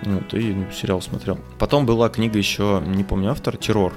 [0.03, 1.39] Вот, и ну, сериал смотрел.
[1.59, 3.93] Потом была книга еще, не помню автор, «Террор»,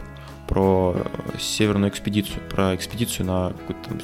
[0.48, 0.96] про
[1.38, 4.00] северную экспедицию, про экспедицию на какой-то там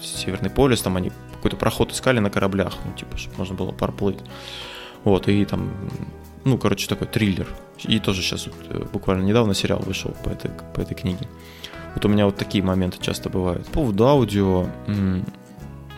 [0.00, 4.18] Северный полюс, там они какой-то проход искали на кораблях, ну, типа, чтобы можно было проплыть.
[5.04, 5.70] Вот, и там
[6.44, 7.46] ну, короче, такой триллер.
[7.84, 11.28] И тоже сейчас вот, э, буквально недавно сериал вышел по этой, по этой книге.
[11.94, 13.66] Вот у меня вот такие моменты часто бывают.
[13.66, 14.66] По поводу аудио,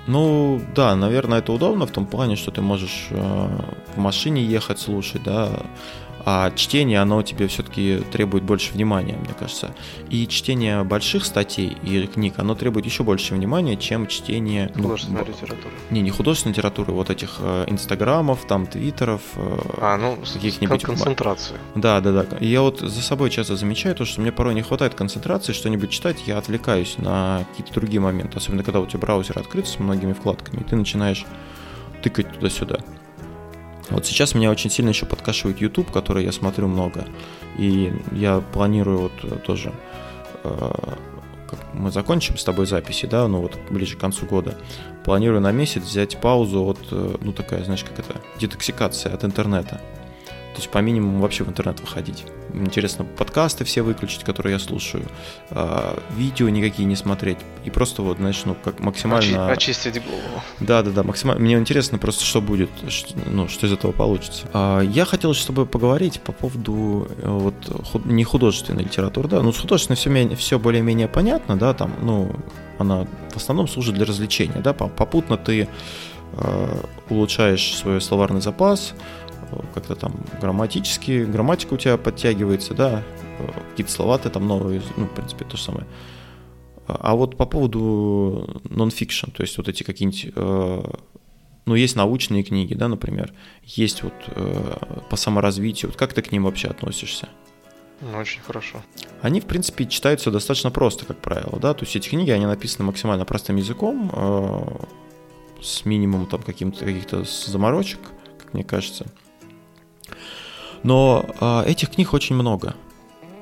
[0.06, 3.48] ну, да, наверное, это удобно в том плане, что ты можешь э,
[3.94, 5.48] в машине ехать, слушать, да,
[6.24, 9.74] а чтение, оно тебе все-таки требует больше внимания, мне кажется.
[10.08, 14.72] И чтение больших статей и книг, оно требует еще больше внимания, чем чтение...
[14.74, 15.74] Ну, художественной ну, литературы.
[15.90, 20.82] Не, не художественной литературы, вот этих э, инстаграмов, там, твиттеров, э, а, ну, каких-нибудь...
[20.82, 21.56] концентрации.
[21.74, 22.36] Да, да, да.
[22.38, 25.90] И я вот за собой часто замечаю то, что мне порой не хватает концентрации, что-нибудь
[25.90, 30.14] читать, я отвлекаюсь на какие-то другие моменты, особенно когда у тебя браузер открыт с многими
[30.14, 31.26] вкладками, и ты начинаешь
[32.02, 32.78] тыкать туда-сюда.
[33.90, 37.06] Вот сейчас меня очень сильно еще подкашивает YouTube, который я смотрю много.
[37.58, 39.72] И я планирую вот э, тоже,
[40.42, 40.72] э,
[41.48, 44.56] как мы закончим с тобой записи, да, ну вот ближе к концу года,
[45.04, 49.80] планирую на месяц взять паузу от, э, ну такая, знаешь, как это, детоксикация от интернета.
[50.54, 52.24] То есть по минимуму вообще в интернет выходить.
[52.52, 55.04] Интересно подкасты все выключить, которые я слушаю,
[55.50, 57.38] а, видео никакие не смотреть.
[57.64, 59.48] И просто вот, знаешь, ну, как максимально...
[59.48, 60.42] Очи- очистить голову.
[60.60, 61.42] Да, да, да, максимально.
[61.42, 64.46] Мне интересно просто, что будет, что, ну, что из этого получится.
[64.52, 67.54] А, я хотел с тобой поговорить по поводу э, вот
[68.04, 69.42] не художественной литературы, да.
[69.42, 72.32] Ну, с художественной все, все более-менее понятно, да, там, ну,
[72.78, 75.68] она в основном служит для развлечения, да, попутно ты
[76.36, 78.94] э, улучшаешь свой словарный запас,
[79.74, 83.02] как-то там грамматически, грамматика у тебя подтягивается, да,
[83.70, 85.86] какие-то слова ты там новые, ну, в принципе, то же самое.
[86.86, 90.82] А вот по поводу нон-фикшн, то есть вот эти какие-нибудь, э,
[91.64, 93.32] ну, есть научные книги, да, например,
[93.64, 94.76] есть вот э,
[95.08, 97.28] по саморазвитию, вот как ты к ним вообще относишься?
[98.02, 98.82] Ну, очень хорошо.
[99.22, 102.84] Они, в принципе, читаются достаточно просто, как правило, да, то есть эти книги, они написаны
[102.84, 104.62] максимально простым языком, э,
[105.62, 108.00] с минимумом там каким-то каких-то заморочек,
[108.38, 109.06] как мне кажется.
[110.84, 112.74] Но э, этих книг очень много.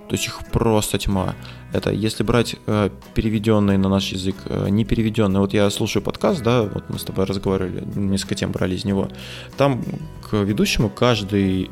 [0.09, 1.35] То есть их просто тьма.
[1.73, 5.41] Это если брать э, переведенные на наш язык, э, не переведенные.
[5.41, 9.09] Вот я слушаю подкаст, да, вот мы с тобой разговаривали, несколько тем брали из него.
[9.57, 9.83] Там
[10.29, 11.71] к ведущему каждый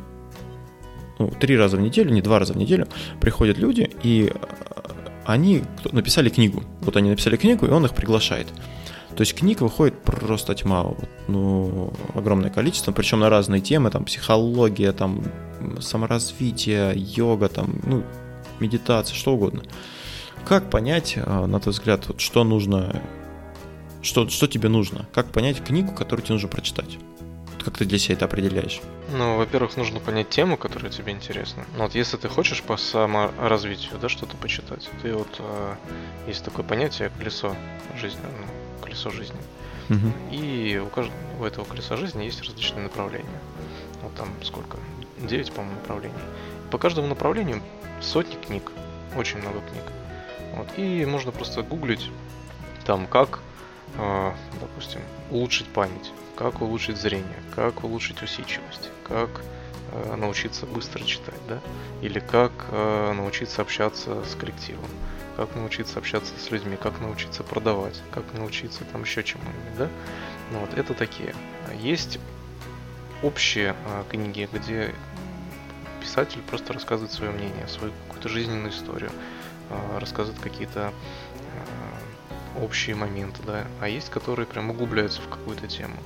[1.18, 2.88] ну, три раза в неделю, не два раза в неделю,
[3.20, 4.90] приходят люди, и э,
[5.26, 6.64] они написали книгу.
[6.80, 8.48] Вот они написали книгу, и он их приглашает.
[9.16, 10.94] То есть книг выходит просто тьма,
[11.28, 15.22] ну, огромное количество, причем на разные темы, там, психология, там,
[15.80, 18.04] саморазвитие, йога, там, ну,
[18.60, 19.62] медитация, что угодно.
[20.46, 23.02] Как понять, э, на твой взгляд, вот, что нужно,
[24.02, 25.06] что, что тебе нужно?
[25.12, 26.98] Как понять книгу, которую тебе нужно прочитать?
[27.64, 28.80] Как ты для себя это определяешь?
[29.12, 31.64] Ну, во-первых, нужно понять тему, которая тебе интересна.
[31.76, 35.74] Ну, вот если ты хочешь по саморазвитию, да, что-то почитать, ты вот э,
[36.26, 37.54] есть такое понятие колесо
[38.00, 39.38] жизни, ну, колесо жизни.
[39.90, 40.12] Угу.
[40.32, 43.40] И у каждого у этого колеса жизни есть различные направления.
[44.02, 44.78] Вот там сколько?
[45.20, 46.14] 9, по-моему, направлений.
[46.70, 47.62] По каждому направлению
[48.00, 48.70] сотни книг,
[49.16, 49.84] очень много книг.
[50.54, 50.68] Вот.
[50.76, 52.10] И можно просто гуглить
[52.84, 53.40] там, как,
[53.98, 59.28] э, допустим, улучшить память как улучшить зрение, как улучшить усидчивость, как
[59.92, 61.60] э, научиться быстро читать, да,
[62.00, 64.88] или как э, научиться общаться с коллективом,
[65.36, 69.90] как научиться общаться с людьми, как научиться продавать, как научиться там еще чему-нибудь, да.
[70.50, 71.34] Ну, вот это такие.
[71.78, 72.18] Есть
[73.22, 74.94] общие э, книги, где
[76.00, 79.10] писатель просто рассказывает свое мнение, свою какую-то жизненную историю,
[79.70, 80.92] э, рассказывает какие-то
[82.58, 85.96] э, общие моменты, да, а есть, которые прям углубляются в какую-то тему.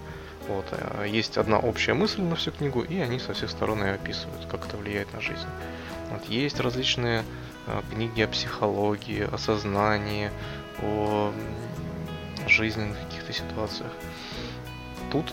[0.48, 0.66] Вот.
[0.72, 4.46] А есть одна общая мысль на всю книгу, и они со всех сторон ее описывают,
[4.50, 5.48] как это влияет на жизнь.
[6.11, 6.24] Вот.
[6.26, 7.24] Есть различные
[7.90, 10.30] книги о психологии, о сознании,
[10.83, 11.33] о
[12.46, 13.90] жизненных каких-то ситуациях.
[15.11, 15.33] Тут,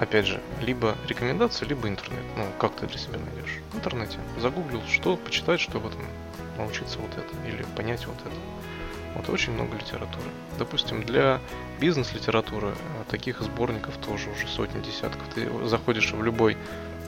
[0.00, 2.24] опять же, либо рекомендации, либо интернет.
[2.36, 3.60] Ну, как ты для себя найдешь?
[3.72, 4.18] В интернете.
[4.40, 6.00] Загуглил, что почитать, чтобы там
[6.56, 8.36] научиться вот это, или понять вот это.
[9.14, 10.26] Вот очень много литературы.
[10.58, 11.40] Допустим, для
[11.80, 12.72] бизнес-литературы э,
[13.10, 15.22] таких сборников тоже уже сотни десятков.
[15.34, 16.56] Ты заходишь в любой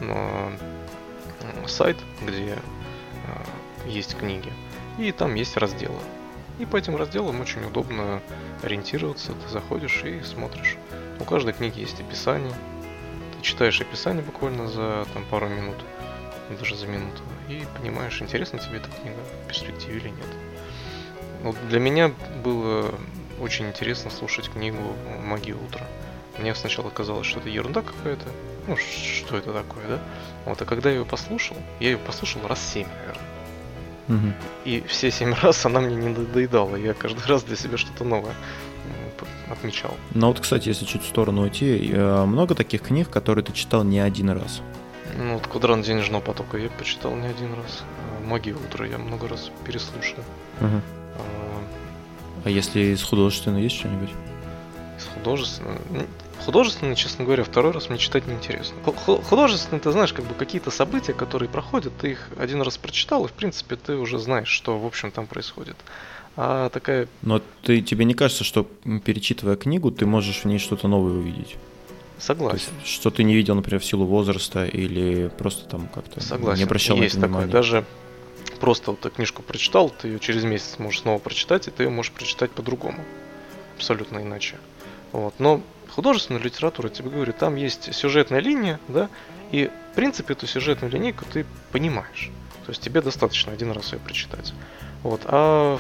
[0.01, 0.51] э,
[1.67, 4.53] сайт, где э, есть книги,
[4.99, 6.01] и там есть разделы.
[6.59, 8.21] И по этим разделам очень удобно
[8.63, 9.33] ориентироваться.
[9.33, 10.77] Ты заходишь и смотришь.
[11.21, 12.53] У каждой книги есть описание.
[13.41, 15.77] Ты читаешь описание буквально за там, пару минут,
[16.59, 20.27] даже за минуту, и понимаешь, интересна тебе эта книга в перспективе или нет.
[21.43, 22.13] Вот для меня
[22.45, 22.95] было
[23.41, 25.87] очень интересно слушать книгу «Магия утра».
[26.39, 28.27] Мне сначала казалось, что это ерунда какая-то.
[28.67, 29.99] Ну, что это такое, да?
[30.45, 33.25] Вот, а когда я ее послушал, я ее послушал раз семь, наверное.
[34.09, 34.35] Угу.
[34.67, 36.77] И все семь раз она мне не надоедала.
[36.77, 38.35] Я каждый раз для себя что-то новое
[39.51, 39.97] отмечал.
[40.15, 43.85] Ну вот, кстати, если чуть в сторону уйти, э, много таких книг, которые ты читал
[43.85, 44.63] не один раз?
[45.19, 47.83] Ну, вот «Квадрант денежного потока» я почитал не один раз.
[48.25, 50.19] «Магию утра» я много раз переслушал.
[50.61, 50.81] Угу.
[52.45, 54.11] А если из художественного есть что-нибудь?
[54.99, 55.79] Из художественного?
[56.45, 58.77] Художественно, честно говоря, второй раз мне читать неинтересно.
[58.83, 63.29] Художественно, ты знаешь, как бы какие-то события, которые проходят, ты их один раз прочитал, и
[63.29, 65.77] в принципе ты уже знаешь, что в общем там происходит.
[66.43, 67.07] А такая...
[67.21, 68.67] Но ты, тебе не кажется, что
[69.05, 71.57] перечитывая книгу, ты можешь в ней что-то новое увидеть?
[72.19, 72.73] Согласен.
[72.81, 76.57] Есть, что ты не видел, например, в силу возраста или просто там как-то Согласен.
[76.57, 77.47] не обращал Есть на это внимания.
[77.47, 77.61] Такое.
[77.61, 77.85] Даже
[78.59, 81.91] просто вот ты книжку прочитал, ты ее через месяц можешь снова прочитать, и ты ее
[81.91, 83.05] можешь прочитать по-другому.
[83.77, 84.57] Абсолютно иначе.
[85.13, 85.35] Вот.
[85.39, 89.11] Но художественная литература, я тебе говорю, там есть сюжетная линия, да,
[89.53, 92.31] и в принципе эту сюжетную линейку ты понимаешь.
[92.65, 94.55] То есть тебе достаточно один раз ее прочитать.
[95.03, 95.21] Вот.
[95.27, 95.79] А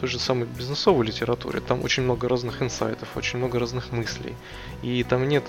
[0.00, 4.34] той же самой бизнесовой литературе там очень много разных инсайтов, очень много разных мыслей.
[4.82, 5.44] И там нет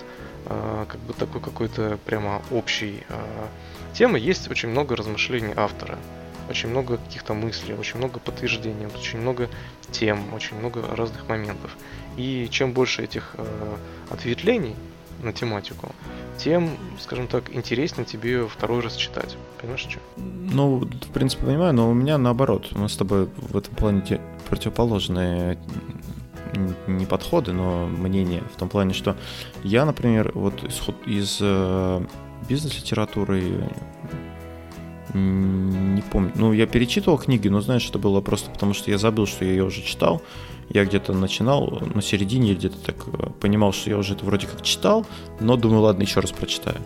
[0.46, 3.48] э, как бы такой какой-то прямо общей э,
[3.94, 5.98] темы есть очень много размышлений автора,
[6.50, 9.50] очень много каких-то мыслей, очень много подтверждений, очень много
[9.90, 11.72] тем, очень много разных моментов.
[12.18, 13.78] И чем больше этих э,
[14.10, 14.76] ответвлений
[15.24, 15.96] на тематику,
[16.44, 19.38] тем, скажем так, интереснее тебе второй раз читать.
[19.60, 20.00] Понимаешь, что?
[20.18, 22.70] Ну, в принципе, понимаю, но у меня наоборот.
[22.74, 25.58] У нас с тобой в этом плане противоположные
[26.88, 28.44] не подходы, но мнения.
[28.54, 29.16] В том плане, что
[29.64, 32.06] я, например, вот из, из э,
[32.50, 33.70] бизнес-литературы
[35.14, 36.32] не помню.
[36.36, 39.52] Ну, я перечитывал книги, но знаешь, это было просто потому, что я забыл, что я
[39.52, 40.22] ее уже читал.
[40.74, 44.62] Я где-то начинал на середине, где-то так э, понимал, что я уже это вроде как
[44.62, 45.06] читал,
[45.40, 46.78] но думаю, ладно, еще раз прочитаю.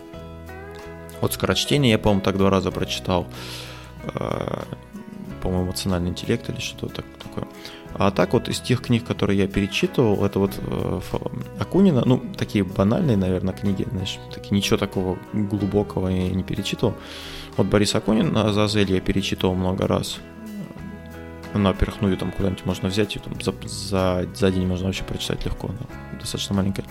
[1.20, 3.26] Вот скорочтение я, по-моему, так два раза прочитал.
[4.14, 4.64] Э,
[5.40, 7.46] по-моему, эмоциональный интеллект или что-то так, такое.
[7.94, 11.00] А так вот из тех книг, которые я перечитывал, это вот э,
[11.60, 16.94] Акунина, ну, такие банальные, наверное, книги, знаешь, такие ничего такого глубокого я не перечитывал.
[17.56, 20.18] Вот Борис Акунин «Азазель» я перечитывал много раз.
[21.54, 24.86] Ну, во-первых, ну, ее там куда-нибудь можно взять, ее там за, за, за день можно
[24.86, 26.84] вообще прочитать легко, она достаточно маленькая.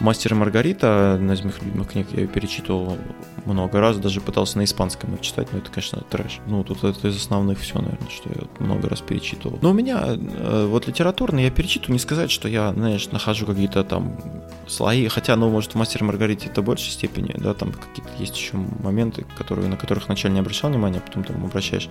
[0.00, 2.96] Мастер и Маргарита, одна из моих любимых книг, я ее перечитывал
[3.44, 6.40] много раз, даже пытался на испанском их читать, но это, конечно, трэш.
[6.46, 9.58] Ну, тут это из основных все, наверное, что я много раз перечитывал.
[9.60, 13.84] Но у меня э, вот литературно я перечитываю, не сказать, что я, знаешь, нахожу какие-то
[13.84, 14.18] там
[14.66, 18.10] слои, хотя, ну, может, в Мастер и Маргарите это в большей степени, да, там какие-то
[18.18, 21.90] есть еще моменты, которые, на которых вначале не обращал внимания, а потом там обращаешь.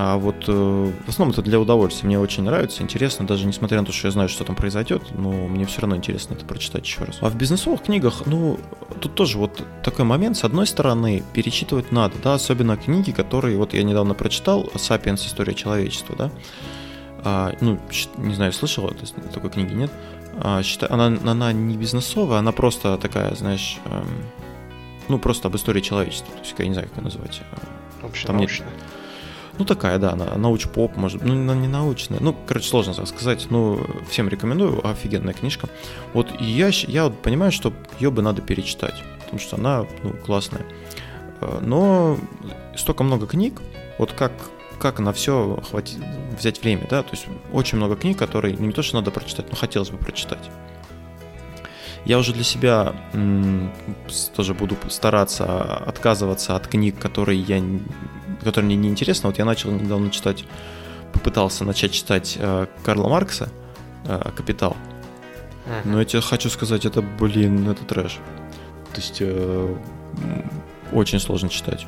[0.00, 2.06] А вот э, в основном это для удовольствия.
[2.06, 5.32] Мне очень нравится, интересно, даже несмотря на то, что я знаю, что там произойдет, но
[5.48, 7.18] мне все равно интересно это прочитать еще раз.
[7.20, 8.60] А в бизнесовых книгах, ну,
[9.00, 10.36] тут тоже вот такой момент.
[10.36, 15.26] С одной стороны, перечитывать надо, да, особенно книги, которые, вот я недавно прочитал «Сапиенс.
[15.26, 16.30] История человечества», да,
[17.24, 17.80] а, ну,
[18.18, 19.90] не знаю, слышал, это, такой книги нет.
[20.40, 24.06] А, считай, она, она не бизнесовая, она просто такая, знаешь, эм,
[25.08, 26.32] ну, просто об истории человечества.
[26.34, 27.42] То есть, я не знаю, как ее назвать.
[28.04, 28.68] Общенаучная.
[28.68, 28.88] Там нет,
[29.58, 32.20] ну, такая, да, науч-поп, может, ну, не научная.
[32.20, 33.46] Ну, короче, сложно сказать.
[33.50, 35.68] Ну, всем рекомендую, офигенная книжка.
[36.14, 40.64] Вот я, я вот понимаю, что ее бы надо перечитать, потому что она, ну, классная.
[41.40, 42.18] Э, но
[42.76, 43.60] столько много книг,
[43.98, 44.32] вот как,
[44.78, 45.98] как на все хватит,
[46.38, 49.50] взять время, да, то есть очень много книг, которые ну, не то, что надо прочитать,
[49.50, 50.50] но хотелось бы прочитать.
[52.04, 53.72] Я уже для себя м,
[54.34, 57.60] тоже буду стараться отказываться от книг, которые я
[58.42, 59.28] которое мне не интересно.
[59.28, 60.44] Вот я начал недавно читать,
[61.12, 63.50] попытался начать читать э, Карла Маркса
[64.04, 64.76] э, «Капитал».
[65.84, 68.18] Но я тебе хочу сказать, это, блин, это трэш.
[68.94, 69.76] То есть э,
[70.92, 71.86] очень сложно читать.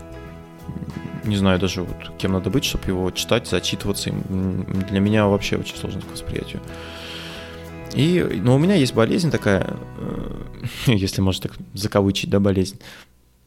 [1.24, 4.11] Не знаю даже, вот, кем надо быть, чтобы его читать, зачитываться.
[4.11, 6.61] Для меня вообще очень сложно к восприятию.
[7.94, 9.66] И, но у меня есть болезнь такая,
[9.98, 10.42] э,
[10.86, 12.78] если можно так закавычить, да, болезнь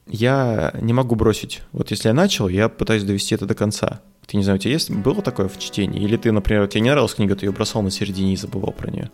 [0.08, 1.62] я не могу бросить.
[1.72, 4.01] Вот если я начал, я пытаюсь довести это до конца.
[4.26, 6.01] Ты не знаю, у тебя есть было такое в чтении?
[6.01, 8.89] Или ты, например, тебе не нравилась книга, ты ее бросал на середине и забывал про
[8.89, 9.12] нее?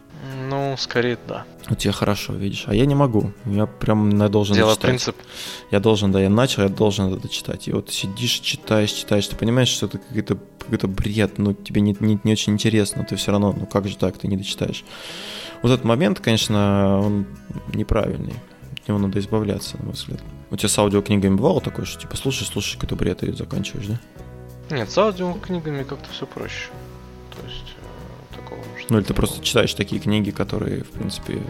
[0.50, 1.46] Ну, скорее да.
[1.70, 2.64] У тебя хорошо, видишь.
[2.68, 3.32] А я не могу.
[3.46, 4.90] Я прям я должен Дело дочитать.
[4.90, 5.16] принцип.
[5.72, 7.68] Я должен, да, я начал, я должен это дочитать.
[7.68, 11.96] И вот сидишь, читаешь, читаешь, ты понимаешь, что это какой-то какой-то бред, ну, тебе не,
[12.00, 14.84] не, не очень интересно, ты все равно, ну, как же так, ты не дочитаешь.
[15.64, 17.26] Вот этот момент, конечно, он
[17.74, 18.36] неправильный.
[18.82, 20.20] От него надо избавляться, на мой взгляд.
[20.52, 24.00] У тебя с аудиокнигами бывало такое, что типа слушаешь, слушаешь какой-то бред и заканчиваешь, да?
[24.76, 26.70] Нет, с аудиокнигами как-то все проще.
[27.36, 31.42] То есть э, такого что Ну или ты просто читаешь такие книги, которые, в принципе.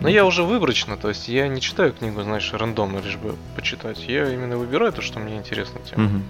[0.00, 4.06] Ну, я уже выборочно, то есть я не читаю книгу, знаешь, рандомно лишь бы почитать.
[4.06, 6.06] Я именно выбираю то, что мне интересно тема.
[6.06, 6.22] Угу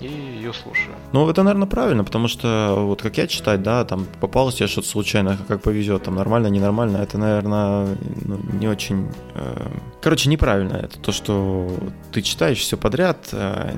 [0.00, 0.94] и ее слушаю.
[1.12, 4.88] Ну, это, наверное, правильно, потому что вот как я читать, да, там попалось тебе что-то
[4.88, 9.08] случайно, как повезет, там нормально, ненормально, это, наверное, ну, не очень...
[9.34, 9.70] Э...
[10.00, 11.70] Короче, неправильно это то, что
[12.10, 13.28] ты читаешь все подряд.
[13.32, 13.72] Э...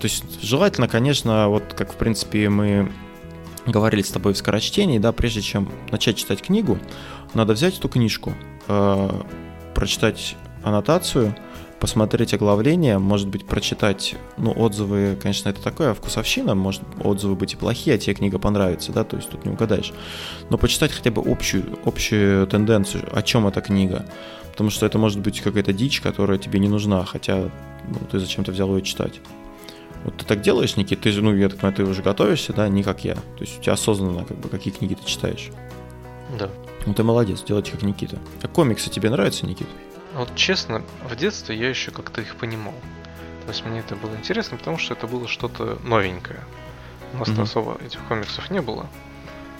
[0.00, 2.90] То есть желательно, конечно, вот как, в принципе, мы
[3.66, 6.78] говорили с тобой в скорочтении, да, прежде чем начать читать книгу,
[7.34, 8.32] надо взять эту книжку,
[8.66, 9.10] э...
[9.74, 11.34] прочитать аннотацию,
[11.80, 17.56] посмотреть оглавление, может быть, прочитать, ну, отзывы, конечно, это такое вкусовщина, может отзывы быть и
[17.56, 19.92] плохие, а тебе книга понравится, да, то есть тут не угадаешь.
[20.50, 24.06] Но почитать хотя бы общую, общую тенденцию, о чем эта книга.
[24.52, 27.50] Потому что это может быть какая-то дичь, которая тебе не нужна, хотя
[27.88, 29.20] ну, ты зачем-то взял ее читать.
[30.04, 32.68] Вот ты так делаешь, Никит, ты же, ну, я так понимаю, ты уже готовишься, да,
[32.68, 33.14] не как я.
[33.14, 35.50] То есть у тебя осознанно, как бы, какие книги ты читаешь.
[36.38, 36.50] Да.
[36.86, 38.18] Ну, ты молодец, делать как Никита.
[38.42, 39.70] А комиксы тебе нравятся, Никита?
[40.14, 42.74] Вот честно, в детстве я еще как-то их понимал.
[43.46, 46.40] То есть мне это было интересно, потому что это было что-то новенькое.
[47.14, 47.42] У нас mm-hmm.
[47.42, 48.86] особо этих комиксов не было.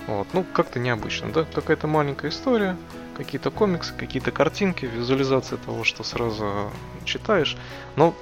[0.06, 1.44] Вот, ну, как-то необычно, да?
[1.44, 2.76] Какая-то маленькая история,
[3.16, 6.70] какие-то комиксы, какие-то картинки, визуализация того, что сразу
[7.04, 7.56] читаешь.
[7.96, 8.14] Но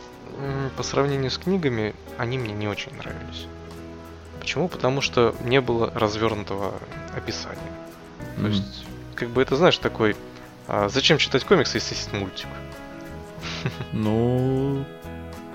[0.77, 3.47] по сравнению с книгами, они мне не очень нравились.
[4.39, 4.69] Почему?
[4.69, 6.75] Потому что не было развернутого
[7.17, 7.59] описания.
[8.37, 8.43] Mm-hmm.
[8.43, 10.17] То есть, как бы это, знаешь, такой
[10.69, 12.49] а зачем читать комиксы, если есть мультик?
[13.93, 14.85] Ну,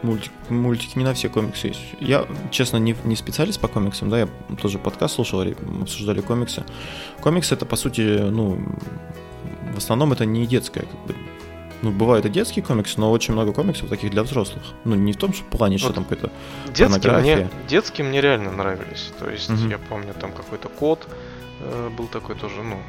[0.01, 1.81] мультик, мультики не на все комиксы есть.
[1.99, 4.29] Я, честно, не, не специалист по комиксам, да, я
[4.61, 5.41] тоже подкаст слушал,
[5.81, 6.63] обсуждали комиксы.
[7.21, 8.59] Комиксы это, по сути, ну,
[9.73, 11.15] в основном это не детское, как бы,
[11.83, 14.63] ну, бывают и детские комиксы, но очень много комиксов таких для взрослых.
[14.83, 16.31] Ну, не в том же плане, что вот там какая-то
[16.73, 19.11] детские мне, детские мне реально нравились.
[19.19, 19.67] То есть, угу.
[19.69, 21.07] я помню, там какой-то код
[21.59, 22.79] э, был такой тоже, ну,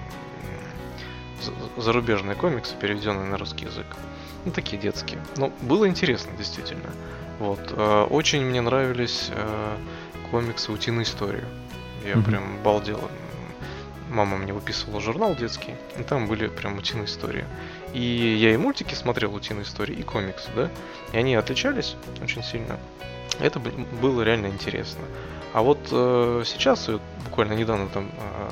[1.76, 3.87] зарубежные комиксы, переведенные на русский язык.
[4.45, 5.18] Ну, такие детские.
[5.37, 6.91] Но было интересно, действительно.
[7.39, 7.61] Вот.
[7.70, 9.76] Э, очень мне нравились э,
[10.30, 11.45] комиксы «Утиные истории».
[12.05, 12.24] Я mm-hmm.
[12.24, 13.01] прям балдел.
[14.11, 17.45] Мама мне выписывала журнал детский, и там были прям утиные истории.
[17.95, 20.70] И я и мультики смотрел утиные истории, и комиксы, да?
[21.12, 22.78] И они отличались очень сильно.
[23.41, 25.05] Это было реально интересно.
[25.55, 26.91] А вот э, сейчас,
[27.24, 28.51] буквально недавно там э,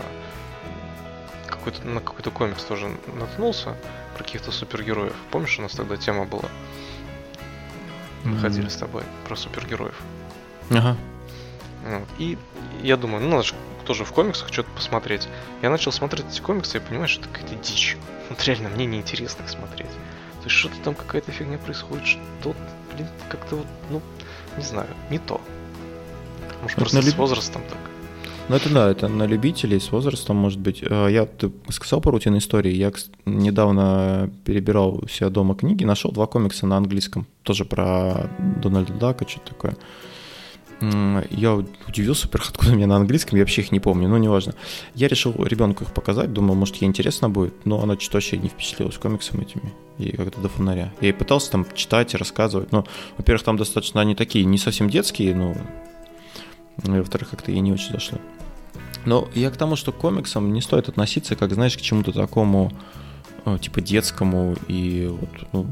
[1.63, 3.77] какой-то, на какой-то комикс тоже наткнулся
[4.15, 5.15] про каких-то супергероев.
[5.31, 6.49] Помнишь, у нас тогда тема была?
[8.25, 8.41] Мы mm-hmm.
[8.41, 9.95] ходили с тобой про супергероев.
[10.71, 10.97] Ага.
[11.85, 12.09] Вот.
[12.19, 12.39] И
[12.83, 13.55] я думаю, ну надо же
[13.85, 15.29] тоже в комиксах что-то посмотреть.
[15.61, 17.97] Я начал смотреть эти комиксы и понимаю, что это какая-то дичь.
[18.29, 19.91] Вот реально, мне неинтересно их смотреть.
[19.91, 22.55] То есть что-то там какая-то фигня происходит, что
[22.95, 24.03] блин, как-то вот, ну,
[24.57, 25.41] не знаю, не то.
[26.63, 27.92] Может, это просто с возрастом так.
[28.49, 30.83] Ну, это да, это на любителей с возрастом, может быть.
[30.83, 32.93] Э, я, ты сказал про утиные истории, я
[33.25, 38.29] недавно перебирал у себя дома книги, нашел два комикса на английском, тоже про
[38.61, 39.77] Дональда Дака, что-то такое.
[41.31, 41.55] Я
[41.87, 44.55] удивился, откуда у меня на английском, я вообще их не помню, но неважно.
[44.97, 48.49] Я решил ребенку их показать, думал, может, ей интересно будет, но она что-то вообще не
[48.49, 50.93] впечатлилась комиксами этими, и как-то до фонаря.
[51.01, 52.85] Я ей пытался там читать и рассказывать, но,
[53.17, 55.57] во-первых, там достаточно они такие, не совсем детские, ну,
[56.85, 58.19] и, во-вторых, как-то ей не очень зашло.
[59.05, 62.73] Но я к тому, что к комиксам не стоит относиться, как, знаешь, к чему-то такому,
[63.45, 65.67] э, типа, детскому и вот, ну,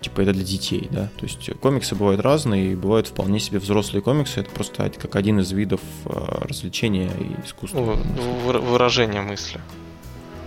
[0.00, 1.08] типа это для детей, да.
[1.16, 4.40] То есть комиксы бывают разные, и бывают вполне себе взрослые комиксы.
[4.40, 6.10] Это просто как один из видов э,
[6.42, 7.80] развлечения и искусства.
[7.80, 9.60] Выражение мысли.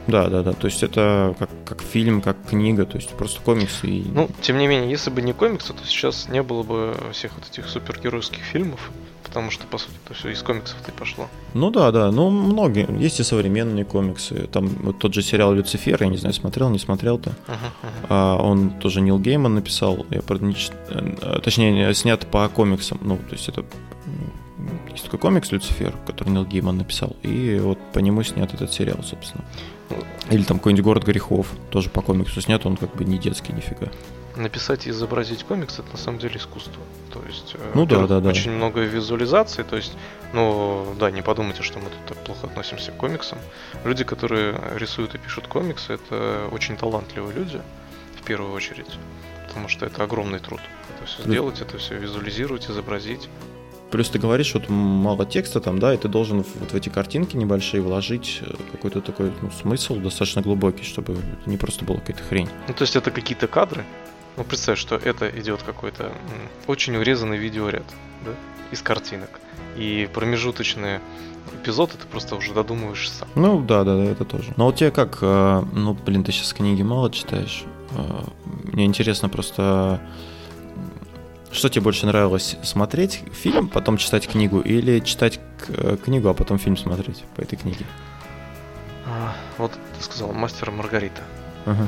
[0.08, 0.54] Да, да, да.
[0.54, 3.88] То есть это как, как фильм, как книга, то есть просто комиксы.
[3.88, 4.04] И...
[4.08, 7.46] Ну, тем не менее, если бы не комиксы, то сейчас не было бы всех вот
[7.50, 8.92] этих супергеройских фильмов
[9.28, 11.28] потому что, по сути, это все из комиксов-то и пошло.
[11.54, 12.88] Ну да, да, ну многие.
[13.00, 14.48] Есть и современные комиксы.
[14.48, 17.30] Там вот тот же сериал «Люцифер», я не знаю, смотрел, не смотрел-то.
[17.30, 18.06] Uh-huh, uh-huh.
[18.10, 20.56] А, он тоже Нил Гейман написал, я, правда, не,
[20.90, 23.00] э, точнее, снят по комиксам.
[23.02, 23.64] Ну, то есть это
[24.92, 29.00] есть такой комикс «Люцифер», который Нил Гейман написал, и вот по нему снят этот сериал,
[29.04, 29.44] собственно.
[30.32, 33.88] Или там какой-нибудь «Город грехов», тоже по комиксу снят, он как бы не детский нифига
[34.38, 36.82] написать и изобразить комикс это на самом деле искусство.
[37.14, 38.30] То есть, э, ну да, да, да.
[38.30, 39.94] Очень много визуализаций, то есть,
[40.34, 43.40] ну да, не подумайте, что мы тут так плохо относимся к комиксам.
[43.84, 47.62] Люди, которые рисуют и пишут комиксы, это очень талантливые люди,
[48.20, 48.98] в первую очередь,
[49.48, 50.62] потому что это огромный труд.
[50.96, 53.30] Это все сделать, это все визуализировать, изобразить.
[53.92, 57.38] Плюс ты говоришь, вот мало текста там, да, и ты должен вот в эти картинки
[57.38, 62.24] небольшие вложить э, какой-то такой ну, смысл достаточно глубокий, чтобы это не просто была какая-то
[62.24, 62.50] хрень.
[62.68, 63.86] Ну, то есть это какие-то кадры,
[64.38, 66.12] ну, представь, что это идет какой-то
[66.68, 67.86] очень урезанный видеоряд,
[68.24, 68.32] да,
[68.72, 69.30] из картинок.
[69.76, 71.00] И промежуточный
[71.62, 73.28] эпизод, это просто уже додумываешь сам.
[73.36, 74.54] Ну, да, да, да, это тоже.
[74.56, 77.64] Но вот тебе как, э, ну, блин, ты сейчас книги мало читаешь.
[77.92, 78.24] Э,
[78.64, 80.02] мне интересно просто,
[81.52, 86.60] что тебе больше нравилось, смотреть фильм, потом читать книгу, или читать э, книгу, а потом
[86.60, 87.86] фильм смотреть по этой книге?
[89.08, 91.22] А, вот ты сказал, «Мастер Маргарита».
[91.66, 91.88] Ага.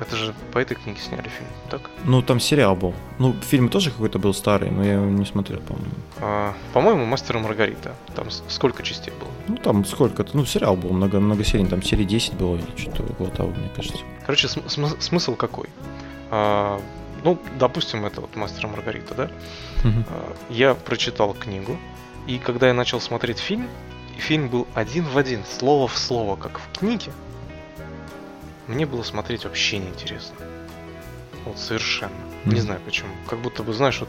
[0.00, 1.90] Это же по этой книге сняли фильм, так?
[2.04, 2.94] Ну, там сериал был.
[3.18, 5.90] Ну, фильм тоже какой-то был старый, но я его не смотрел, по-моему.
[6.20, 7.94] А, по-моему, «Мастер и Маргарита».
[8.14, 9.30] Там сколько частей было?
[9.48, 10.36] Ну, там сколько-то.
[10.36, 11.66] Ну, сериал был много, много серий.
[11.66, 13.98] Там серии 10 было или что-то около того, мне кажется.
[14.26, 15.68] Короче, см- см- смысл какой?
[16.30, 16.80] А,
[17.24, 19.24] ну, допустим, это вот «Мастер и Маргарита», да?
[19.88, 20.04] Угу.
[20.10, 21.76] А, я прочитал книгу,
[22.26, 23.66] и когда я начал смотреть фильм,
[24.18, 27.12] фильм был один в один, слово в слово, как в книге,
[28.66, 30.36] мне было смотреть вообще неинтересно.
[31.44, 32.12] Вот совершенно.
[32.44, 32.54] Mm-hmm.
[32.54, 33.10] Не знаю почему.
[33.28, 34.08] Как будто бы, знаешь, вот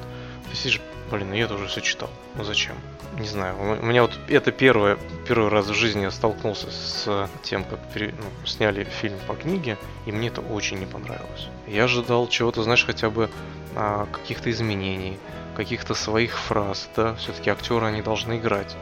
[0.49, 0.81] ты сидишь,
[1.11, 2.09] блин, ну я тоже все читал.
[2.35, 2.75] Ну зачем?
[3.19, 3.55] Не знаю.
[3.81, 4.97] У меня вот это первое,
[5.27, 9.77] первый раз в жизни я столкнулся с тем, как пере, ну, сняли фильм по книге,
[10.05, 11.47] и мне это очень не понравилось.
[11.67, 13.29] Я ожидал чего-то, знаешь, хотя бы
[13.75, 15.17] а, каких-то изменений,
[15.55, 18.75] каких-то своих фраз, да, все-таки актеры они должны играть.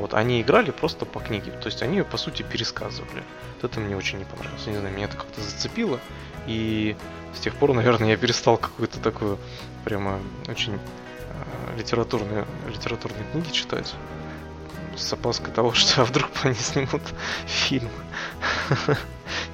[0.00, 3.22] Вот они играли просто по книге, то есть они ее по сути пересказывали.
[3.60, 4.66] Вот это мне очень не понравилось.
[4.66, 6.00] Не знаю, меня это как-то зацепило.
[6.46, 6.96] И
[7.34, 9.38] с тех пор, наверное, я перестал какую-то такую
[9.84, 13.94] прямо очень э, литературные, литературные книги читать.
[14.96, 17.02] С опаской того, что а вдруг они снимут
[17.46, 17.90] фильм.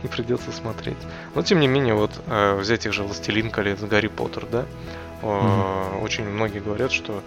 [0.02, 0.96] И придется смотреть.
[1.34, 4.64] Но тем не менее, вот э, взять их же Властелин колец, Гарри Поттер, да.
[5.22, 7.22] Э, очень многие говорят, что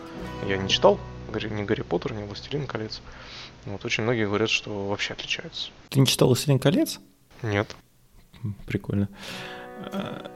[0.48, 3.02] я не читал ни Гарри Поттер, ни Властелин колец.
[3.66, 5.70] Вот очень многие говорят, что вообще отличаются.
[5.90, 7.00] Ты не читал «Властелин колец»?
[7.44, 7.76] Нет.
[8.66, 9.10] Прикольно.
[9.92, 10.32] А,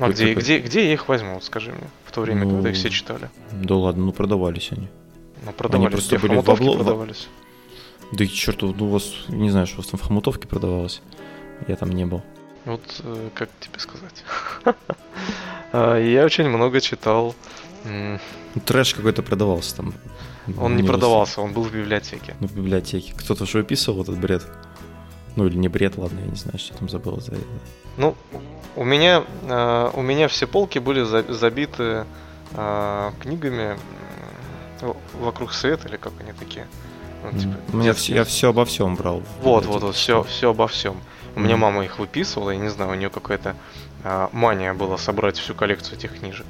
[0.00, 2.70] а где, где, где я их возьму, вот скажи мне, в то время, ну, когда
[2.70, 3.30] их все читали?
[3.52, 4.88] Да ладно, ну продавались они.
[5.44, 6.76] Ну продавались, они просто были в обло...
[6.76, 7.28] продавались.
[8.12, 11.02] Да и черт, ну у вас, не знаю, что у вас там в хомутовке продавалось.
[11.66, 12.22] Я там не был.
[12.64, 14.24] Вот, э, как тебе сказать?
[15.72, 17.34] А, Я очень много читал.
[18.66, 19.94] Трэш какой-то продавался там.
[20.60, 22.34] Он не продавался, он был в библиотеке.
[22.40, 23.14] Ну, в библиотеке.
[23.16, 24.46] Кто-то же выписывал этот бред.
[25.36, 27.44] Ну, или не бред, ладно, я не знаю, что там забыл за это.
[27.96, 28.14] Ну,
[28.76, 32.04] у меня, э, у меня все полки были за- забиты
[32.54, 33.78] э, книгами
[35.20, 36.66] вокруг света, или как они такие.
[37.24, 38.16] Ну, типа, У меня детские.
[38.16, 39.22] вс- я все обо всем брал.
[39.42, 40.96] Вот, вот, вот, все, все обо всем.
[41.36, 43.54] У меня мама их выписывала, я не знаю, у нее какая-то
[44.04, 46.46] а, мания была собрать всю коллекцию этих книжек.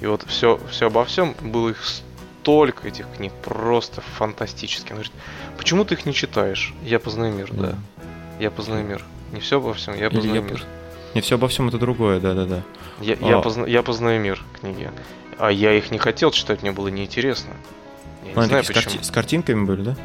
[0.00, 4.88] И вот все, все обо всем, было их столько этих книг, просто фантастически.
[4.88, 5.12] Она говорит,
[5.56, 6.74] почему ты их не читаешь?
[6.84, 7.62] Я познаю мир, да.
[7.68, 7.74] Да.
[8.40, 9.04] Я познаю мир.
[9.32, 10.64] Не все обо всем, я Или познаю я мир.
[11.14, 12.62] Не все обо всем это другое, да-да-да.
[13.00, 13.42] Я, я, А.
[13.42, 14.90] позна- я познаю мир книги.
[15.38, 17.52] А я их не хотел читать, мне было неинтересно.
[18.24, 18.94] Я не Они знаю такие с, почему.
[18.98, 19.96] карти- с картинками были, да?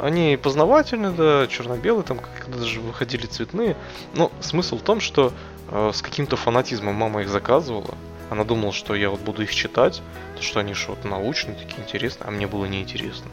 [0.00, 3.76] Они познавательны, да, черно-белые, там когда даже выходили цветные.
[4.14, 5.32] Но смысл в том, что
[5.68, 7.94] э, с каким-то фанатизмом мама их заказывала.
[8.30, 10.00] Она думала, что я вот буду их читать,
[10.36, 13.30] то что они что-то научные, такие интересные, а мне было неинтересно.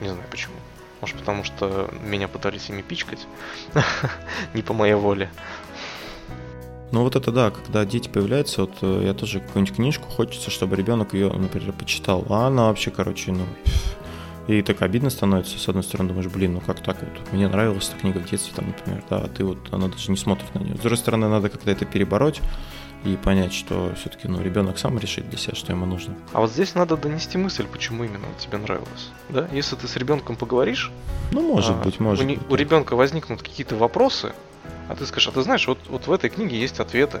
[0.00, 0.54] Не знаю почему.
[1.00, 3.26] Может потому что меня пытались ими пичкать.
[4.54, 5.28] Не по моей воле.
[6.92, 10.76] Ну вот это да, когда дети появляются, вот э, я тоже какую-нибудь книжку, хочется, чтобы
[10.76, 12.24] ребенок ее, например, почитал.
[12.30, 13.44] А она вообще, короче, ну...
[14.48, 17.88] И так обидно становится, с одной стороны, думаешь, блин, ну как так вот, мне нравилась
[17.88, 20.60] эта книга в детстве, там, например, да, а ты вот, она даже не смотрит на
[20.60, 20.76] нее.
[20.76, 22.40] С другой стороны, надо как-то это перебороть
[23.04, 26.14] и понять, что все-таки, ну, ребенок сам решит для себя, что ему нужно.
[26.32, 29.10] А вот здесь надо донести мысль, почему именно тебе нравилось.
[29.28, 29.48] Да?
[29.52, 30.92] Если ты с ребенком поговоришь,
[31.32, 32.38] Ну, может а, быть, может у, быть.
[32.48, 34.32] у ребенка возникнут какие-то вопросы,
[34.88, 37.20] а ты скажешь, а ты знаешь, вот, вот в этой книге есть ответы.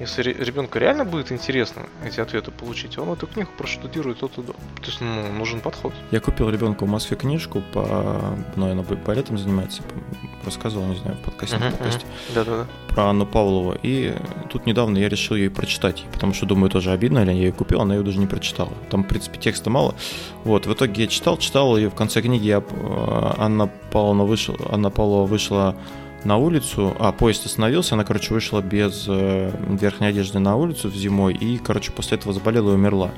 [0.00, 4.52] Если ребенку реально будет интересно эти ответы получить, он эту книгу проштудирует от и до.
[4.52, 5.92] То есть, ну, нужен подход.
[6.10, 9.82] Я купил ребенку в Москве книжку по, ну, она балетом занимается,
[10.44, 12.06] рассказывал, не знаю, в подкасте, Мгм, подкасте.
[12.34, 12.66] Да-да-да.
[12.94, 13.76] про Анну Павлову.
[13.82, 14.14] И
[14.50, 17.80] тут недавно я решил ее прочитать, потому что думаю, тоже обидно, или я ее купил,
[17.80, 18.72] она ее даже не прочитала.
[18.90, 19.94] Там, в принципе, текста мало.
[20.44, 24.56] Вот, в итоге я читал, читал, и в конце книги я, э, Анна Павловна вышла,
[24.70, 25.74] Анна Павлова вышла
[26.24, 30.94] на улицу, а поезд остановился, она, короче, вышла без э, верхней одежды на улицу в
[30.94, 33.12] зимой, и, короче, после этого заболела и умерла.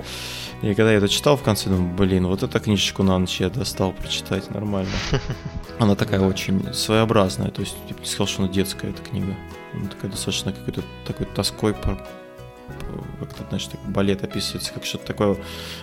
[0.62, 3.48] И когда я это читал в конце, думаю, блин, вот эту книжечку на ночь я
[3.48, 4.92] достал прочитать нормально.
[5.78, 9.34] Она такая очень своеобразная, то есть я бы не сказал, что она детская эта книга.
[9.72, 15.36] Она такая достаточно какой-то такой тоской как-то, так балет описывается как что-то такое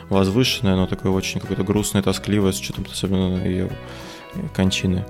[0.09, 3.71] возвышенное, но такое очень какое-то грустное, тоскливое, с учетом особенно ее
[4.53, 5.05] кончины.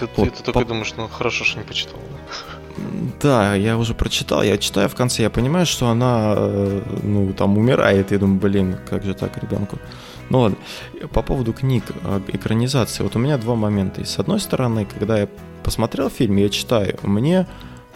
[0.00, 1.98] Ты, ты- Вот, ты только по- думаешь, ну хорошо, что не почитал.
[3.22, 3.54] да?
[3.54, 8.12] Я уже прочитал, я читаю в конце, я понимаю, что она, э, ну, там умирает,
[8.12, 9.78] я думаю, блин, как же так ребенку.
[10.30, 10.56] Ну ладно,
[11.12, 14.00] по поводу книг, э, экранизации, вот у меня два момента.
[14.00, 15.28] И с одной стороны, когда я
[15.64, 17.46] посмотрел фильм, я читаю, мне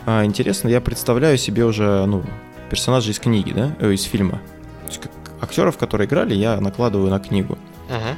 [0.06, 2.22] э, интересно, я представляю себе уже, ну,
[2.70, 4.40] персонажей из книги, да, э, из фильма.
[4.82, 7.58] То есть как актеров, которые играли, я накладываю на книгу.
[7.88, 8.16] Мгм.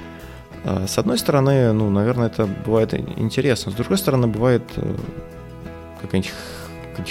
[0.64, 3.70] А, С одной стороны, ну, наверное, это бывает интересно.
[3.70, 4.96] С другой стороны, бывает э,
[6.00, 6.32] какая-нибудь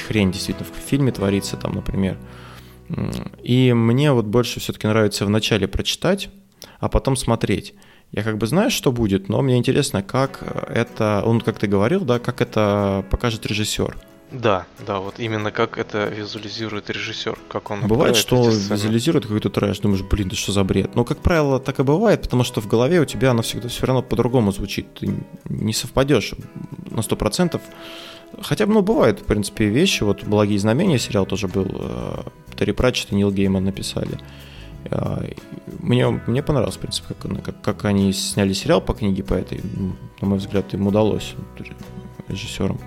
[0.01, 2.17] хрень действительно в фильме творится, там, например.
[3.41, 6.29] И мне вот больше все-таки нравится вначале прочитать,
[6.79, 7.73] а потом смотреть.
[8.11, 12.01] Я как бы знаю, что будет, но мне интересно, как это, он, как ты говорил,
[12.01, 13.97] да, как это покажет режиссер.
[14.33, 19.79] Да, да, вот именно как это визуализирует режиссер, как он Бывает, что визуализирует какой-то трэш,
[19.79, 20.95] думаешь, блин, да что за бред.
[20.95, 23.85] Но, как правило, так и бывает, потому что в голове у тебя оно всегда все
[23.85, 24.91] равно по-другому звучит.
[24.95, 25.13] Ты
[25.49, 26.33] не совпадешь
[26.89, 27.61] на 100%.
[28.41, 30.01] Хотя, ну, бывают, в принципе, вещи.
[30.01, 31.67] Вот «Благие знамения» сериал тоже был.
[31.69, 32.23] э,
[32.57, 34.17] Терри Пратчетт и Нил Гейман написали.
[34.85, 35.29] Э,
[35.79, 39.61] Мне, мне понравилось, в принципе, как, как, как они сняли сериал по книге по этой.
[40.21, 41.35] На мой взгляд, им удалось
[42.27, 42.79] режиссерам.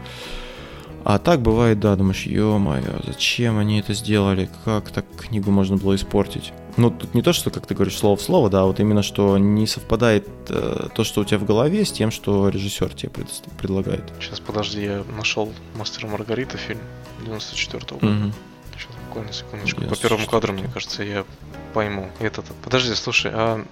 [1.09, 5.94] А так бывает, да, думаешь, ё-моё, зачем они это сделали, как так книгу можно было
[5.94, 6.52] испортить?
[6.76, 9.04] Ну, тут не то, что, как ты говоришь, слово в слово, да, а вот именно,
[9.04, 13.11] что не совпадает э, то, что у тебя в голове, с тем, что режиссер тебе
[13.11, 14.02] пред- предлагает.
[14.20, 16.80] Сейчас, подожди, я нашел «Мастера и Маргарита» фильм
[17.24, 18.07] 94 года.
[18.07, 18.32] Мгм.
[18.76, 19.82] Сейчас, буквально секундочку.
[19.82, 21.24] Я По первому кадру, мне кажется, я
[21.72, 22.11] пойму.
[22.18, 23.64] Этот, подожди, слушай, а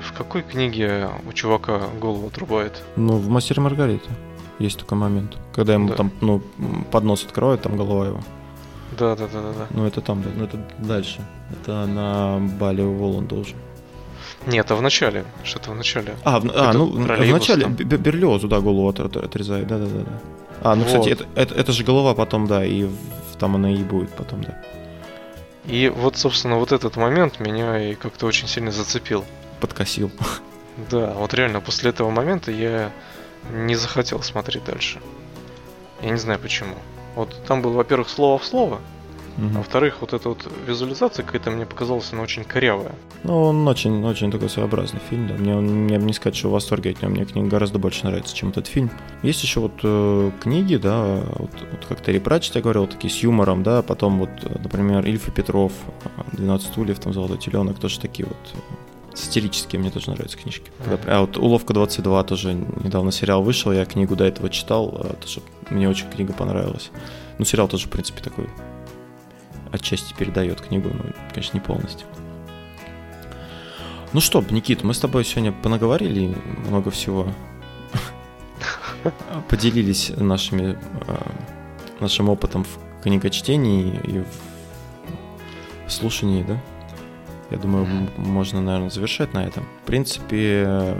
[0.00, 2.82] в какой книге у чувака голову отрубает?
[2.96, 4.08] Ну, в «Мастере Маргарита»
[4.60, 5.94] есть такой момент, когда ему Да.
[5.96, 6.40] там, ну,
[6.92, 8.20] поднос открывают, там голова его.
[8.98, 9.66] Да, да, да, да, да.
[9.70, 11.20] Ну, это там, да, ну, это дальше.
[11.52, 13.54] Это на бале у Воланда уже.
[14.46, 15.24] Нет, а в начале.
[15.44, 16.14] Что-то в начале.
[16.24, 16.98] А, в, а Это ну, в
[17.32, 17.74] начале там.
[17.74, 20.04] Берлиозу, да, голову от- от- отрезает, да-да-да.
[20.62, 20.86] А, ну, Вот.
[20.86, 24.42] кстати, это, это, это же голова потом, да, и в- там она и будет потом,
[24.44, 24.62] да.
[25.66, 29.24] И вот, собственно, вот этот момент меня и как-то очень сильно зацепил.
[29.60, 30.10] Подкосил.
[30.90, 32.90] Да, вот реально после этого момента я
[33.52, 35.00] не захотел смотреть дальше.
[36.02, 36.74] Я не знаю почему.
[37.14, 38.80] Вот там было, во-первых, слово в слово,
[39.38, 39.58] Угу.
[39.58, 42.94] Во-вторых, вот эта вот визуализация какая-то мне показалась, она очень корявая.
[43.22, 45.34] Ну, он очень, очень такой своеобразный фильм, да.
[45.34, 48.50] Мне, мне не сказать, что в восторге от него, мне книга гораздо больше нравится, чем
[48.50, 48.90] этот фильм.
[49.22, 53.18] Есть еще вот э, книги, да, вот, вот как Терри Пратчет, я говорил, такие с
[53.18, 54.30] юмором, да, потом вот,
[54.62, 55.72] например, Ильф и Петров,
[56.32, 58.58] 12 стульев, там, Золотой теленок, тоже такие вот э,
[59.20, 60.70] сатирические, мне тоже нравятся книжки.
[61.06, 65.40] А вот «Уловка 22» тоже недавно сериал вышел, я книгу до этого читал, а, тоже
[65.70, 66.90] мне очень книга понравилась.
[67.38, 68.48] Ну, сериал тоже, в принципе, такой
[69.72, 72.06] отчасти передает книгу, но, конечно, не полностью.
[74.12, 77.28] Ну что, Никит, мы с тобой сегодня понаговорили много всего.
[79.48, 81.30] Поделились нашими, а,
[82.00, 84.24] нашим опытом в книгочтении и
[85.86, 86.60] в слушании, да?
[87.50, 87.86] Я думаю,
[88.16, 89.64] можно, наверное, завершать на этом.
[89.82, 90.96] В принципе,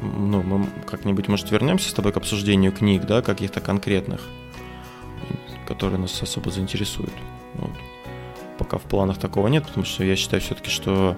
[0.00, 4.20] ну, мы как-нибудь, может, вернемся с тобой к обсуждению книг, да, каких-то конкретных,
[5.66, 7.12] которые нас особо заинтересуют.
[7.54, 7.70] Вот
[8.58, 11.16] пока в планах такого нет, потому что я считаю все-таки, что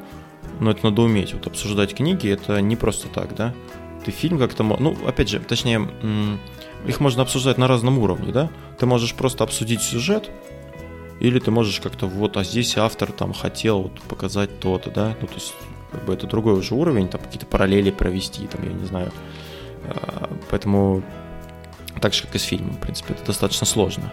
[0.60, 1.34] ну, это надо уметь.
[1.34, 3.54] Вот обсуждать книги это не просто так, да.
[4.04, 4.62] Ты фильм как-то...
[4.62, 5.88] Ну, опять же, точнее,
[6.86, 8.50] их можно обсуждать на разном уровне, да.
[8.78, 10.30] Ты можешь просто обсудить сюжет,
[11.20, 15.16] или ты можешь как-то вот, а здесь автор там хотел вот показать то-то, да.
[15.20, 15.54] Ну, то есть,
[15.92, 19.12] как бы это другой уже уровень, там какие-то параллели провести, там, я не знаю.
[19.84, 21.02] А, поэтому
[22.00, 24.12] так же, как и с фильмом, в принципе, это достаточно сложно.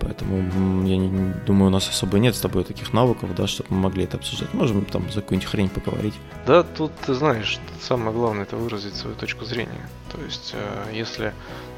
[0.00, 3.80] Поэтому я не, думаю, у нас особо нет с тобой таких навыков, да, чтобы мы
[3.80, 4.52] могли это обсуждать.
[4.54, 6.14] Можем там за какую-нибудь хрень поговорить.
[6.46, 9.88] Да, тут ты знаешь, самое главное это выразить свою точку зрения.
[10.12, 11.32] То есть, э, если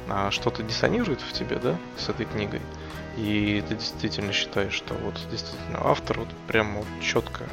[0.09, 2.61] э, что-то диссонирует в тебе, да, с этой книгой,
[3.17, 7.43] и ты действительно считаешь, что вот действительно автор вот прям вот четко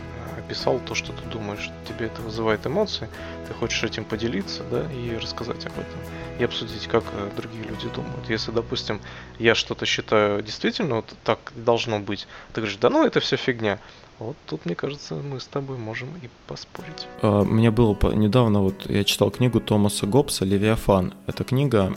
[0.46, 3.08] описал то, что ты думаешь, тебе это вызывает эмоции,
[3.48, 5.98] ты хочешь этим поделиться, да, и рассказать об этом,
[6.38, 8.28] и обсудить, как э, другие люди думают.
[8.28, 9.00] Если, допустим,
[9.38, 13.80] я что-то считаю действительно вот так должно быть, ты говоришь, да ну это все фигня,
[14.18, 17.06] вот тут, мне кажется, мы с тобой можем и поспорить.
[17.20, 21.12] Uh, мне было недавно, вот я читал книгу Томаса Гоббса «Левиафан».
[21.26, 21.94] Эта книга,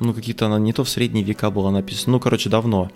[0.00, 2.90] ну, какие-то она не то в средние века была написана, ну, короче, давно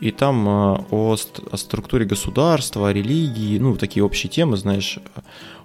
[0.00, 1.16] и там э, о,
[1.50, 4.98] о структуре государства, о религии, ну, такие общие темы, знаешь.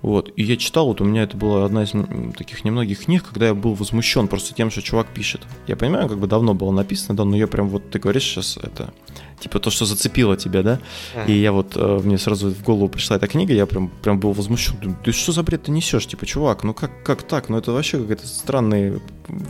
[0.04, 0.34] Вот.
[0.36, 1.94] И я читал, вот у меня это была одна из
[2.36, 5.42] таких немногих книг, когда я был возмущен просто тем, что чувак пишет.
[5.66, 8.58] Я понимаю, как бы давно было написано, да, но я прям вот, ты говоришь сейчас
[8.62, 8.94] это,
[9.40, 10.80] типа то, что зацепило тебя, да,
[11.16, 11.28] mm.
[11.28, 14.34] и я вот, э, мне сразу в голову пришла эта книга, я прям, прям был
[14.34, 17.58] возмущен, думаю, ты что за бред ты несешь, типа, чувак, ну как, как так, ну
[17.58, 19.00] это вообще какой-то странный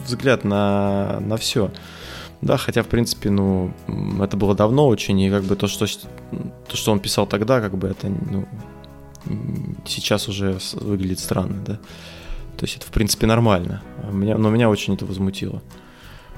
[0.06, 1.72] взгляд на, на все.
[2.41, 3.74] Да, хотя, в принципе, ну,
[4.22, 7.78] это было давно очень, и как бы то, что, то, что он писал тогда, как
[7.78, 8.45] бы это, ну,
[9.86, 11.80] сейчас уже выглядит странно, да.
[12.57, 13.82] То есть это, в принципе, нормально.
[14.11, 15.61] Меня, но меня очень это возмутило.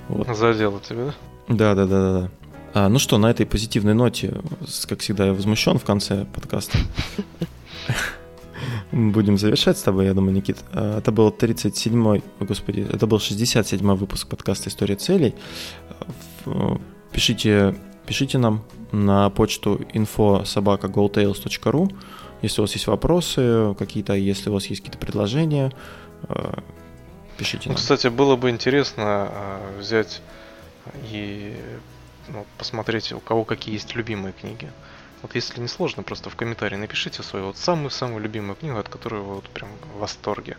[0.08, 0.28] Вот.
[0.36, 1.14] Задело тебя, да?
[1.48, 2.22] Да, да, да, да.
[2.22, 2.32] да.
[2.74, 4.34] А, ну что, на этой позитивной ноте,
[4.88, 6.78] как всегда, я возмущен в конце подкаста.
[8.92, 10.58] Будем завершать с тобой, я думаю, Никит.
[10.74, 15.36] А, это был 37-й, господи, это был 67-й выпуск подкаста «История целей».
[17.12, 17.76] Пишите,
[18.06, 20.88] пишите нам на почту info собака
[22.42, 25.72] если у вас есть вопросы какие-то, если у вас есть какие-то предложения,
[26.30, 26.54] э,
[27.38, 27.70] пишите.
[27.70, 30.22] Ну, кстати, было бы интересно э, взять
[31.12, 31.56] и
[32.30, 34.70] ну, посмотреть, у кого какие есть любимые книги.
[35.22, 39.22] Вот если не сложно, просто в комментарии напишите свою вот самую-самую любимую книгу, от которой
[39.22, 40.58] вы вот прям в восторге.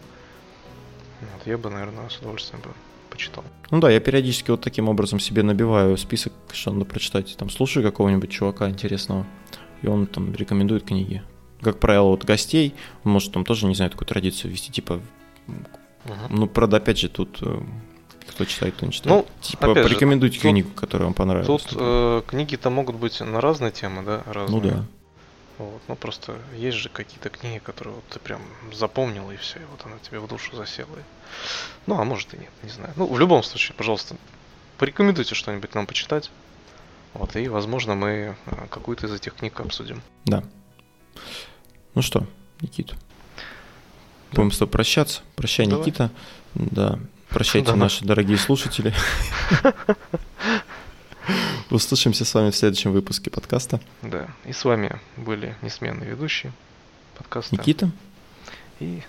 [1.20, 2.70] Вот, я бы, наверное, с удовольствием бы
[3.10, 3.44] почитал.
[3.70, 7.36] Ну да, я периодически вот таким образом себе набиваю список, что надо прочитать.
[7.38, 9.26] Там слушаю какого-нибудь чувака интересного,
[9.82, 11.22] и он там рекомендует книги.
[11.60, 15.00] Как правило, вот гостей, он может там тоже, не знаю, такую традицию вести, типа,
[15.46, 16.26] uh-huh.
[16.28, 17.60] ну, правда, опять же, тут э,
[18.28, 19.26] кто читает, кто не читает.
[19.26, 21.62] Ну, типа, порекомендуйте же, книгу, тут, которая вам понравилась.
[21.62, 24.60] Тут э, книги-то могут быть на разные темы, да, разные.
[24.60, 24.84] Ну да.
[25.58, 28.42] Вот, ну просто есть же какие-то книги, которые вот ты прям
[28.74, 30.88] запомнил и все, и вот она тебе в душу засела.
[31.86, 32.92] Ну, а может и нет, не знаю.
[32.96, 34.16] Ну, в любом случае, пожалуйста,
[34.76, 36.30] порекомендуйте что-нибудь нам почитать.
[37.14, 40.02] Вот, и, возможно, мы э, какую-то из этих книг обсудим.
[40.26, 40.44] Да.
[41.96, 42.26] Ну что,
[42.60, 42.94] Никита.
[42.94, 44.42] Да.
[44.42, 45.22] Будем с тобой прощаться.
[45.34, 45.80] Прощай, Давай.
[45.80, 46.10] Никита.
[46.54, 46.98] Да.
[47.30, 48.94] Прощайте, да, наши дорогие слушатели.
[51.70, 53.80] Услышимся с вами в следующем выпуске подкаста.
[54.02, 56.52] Да, и с вами были несменные ведущие
[57.16, 57.56] подкаста.
[57.56, 57.90] Никита.
[58.78, 59.02] И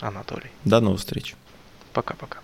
[0.00, 0.50] Анатолий.
[0.64, 1.36] До новых встреч.
[1.92, 2.40] Пока-пока.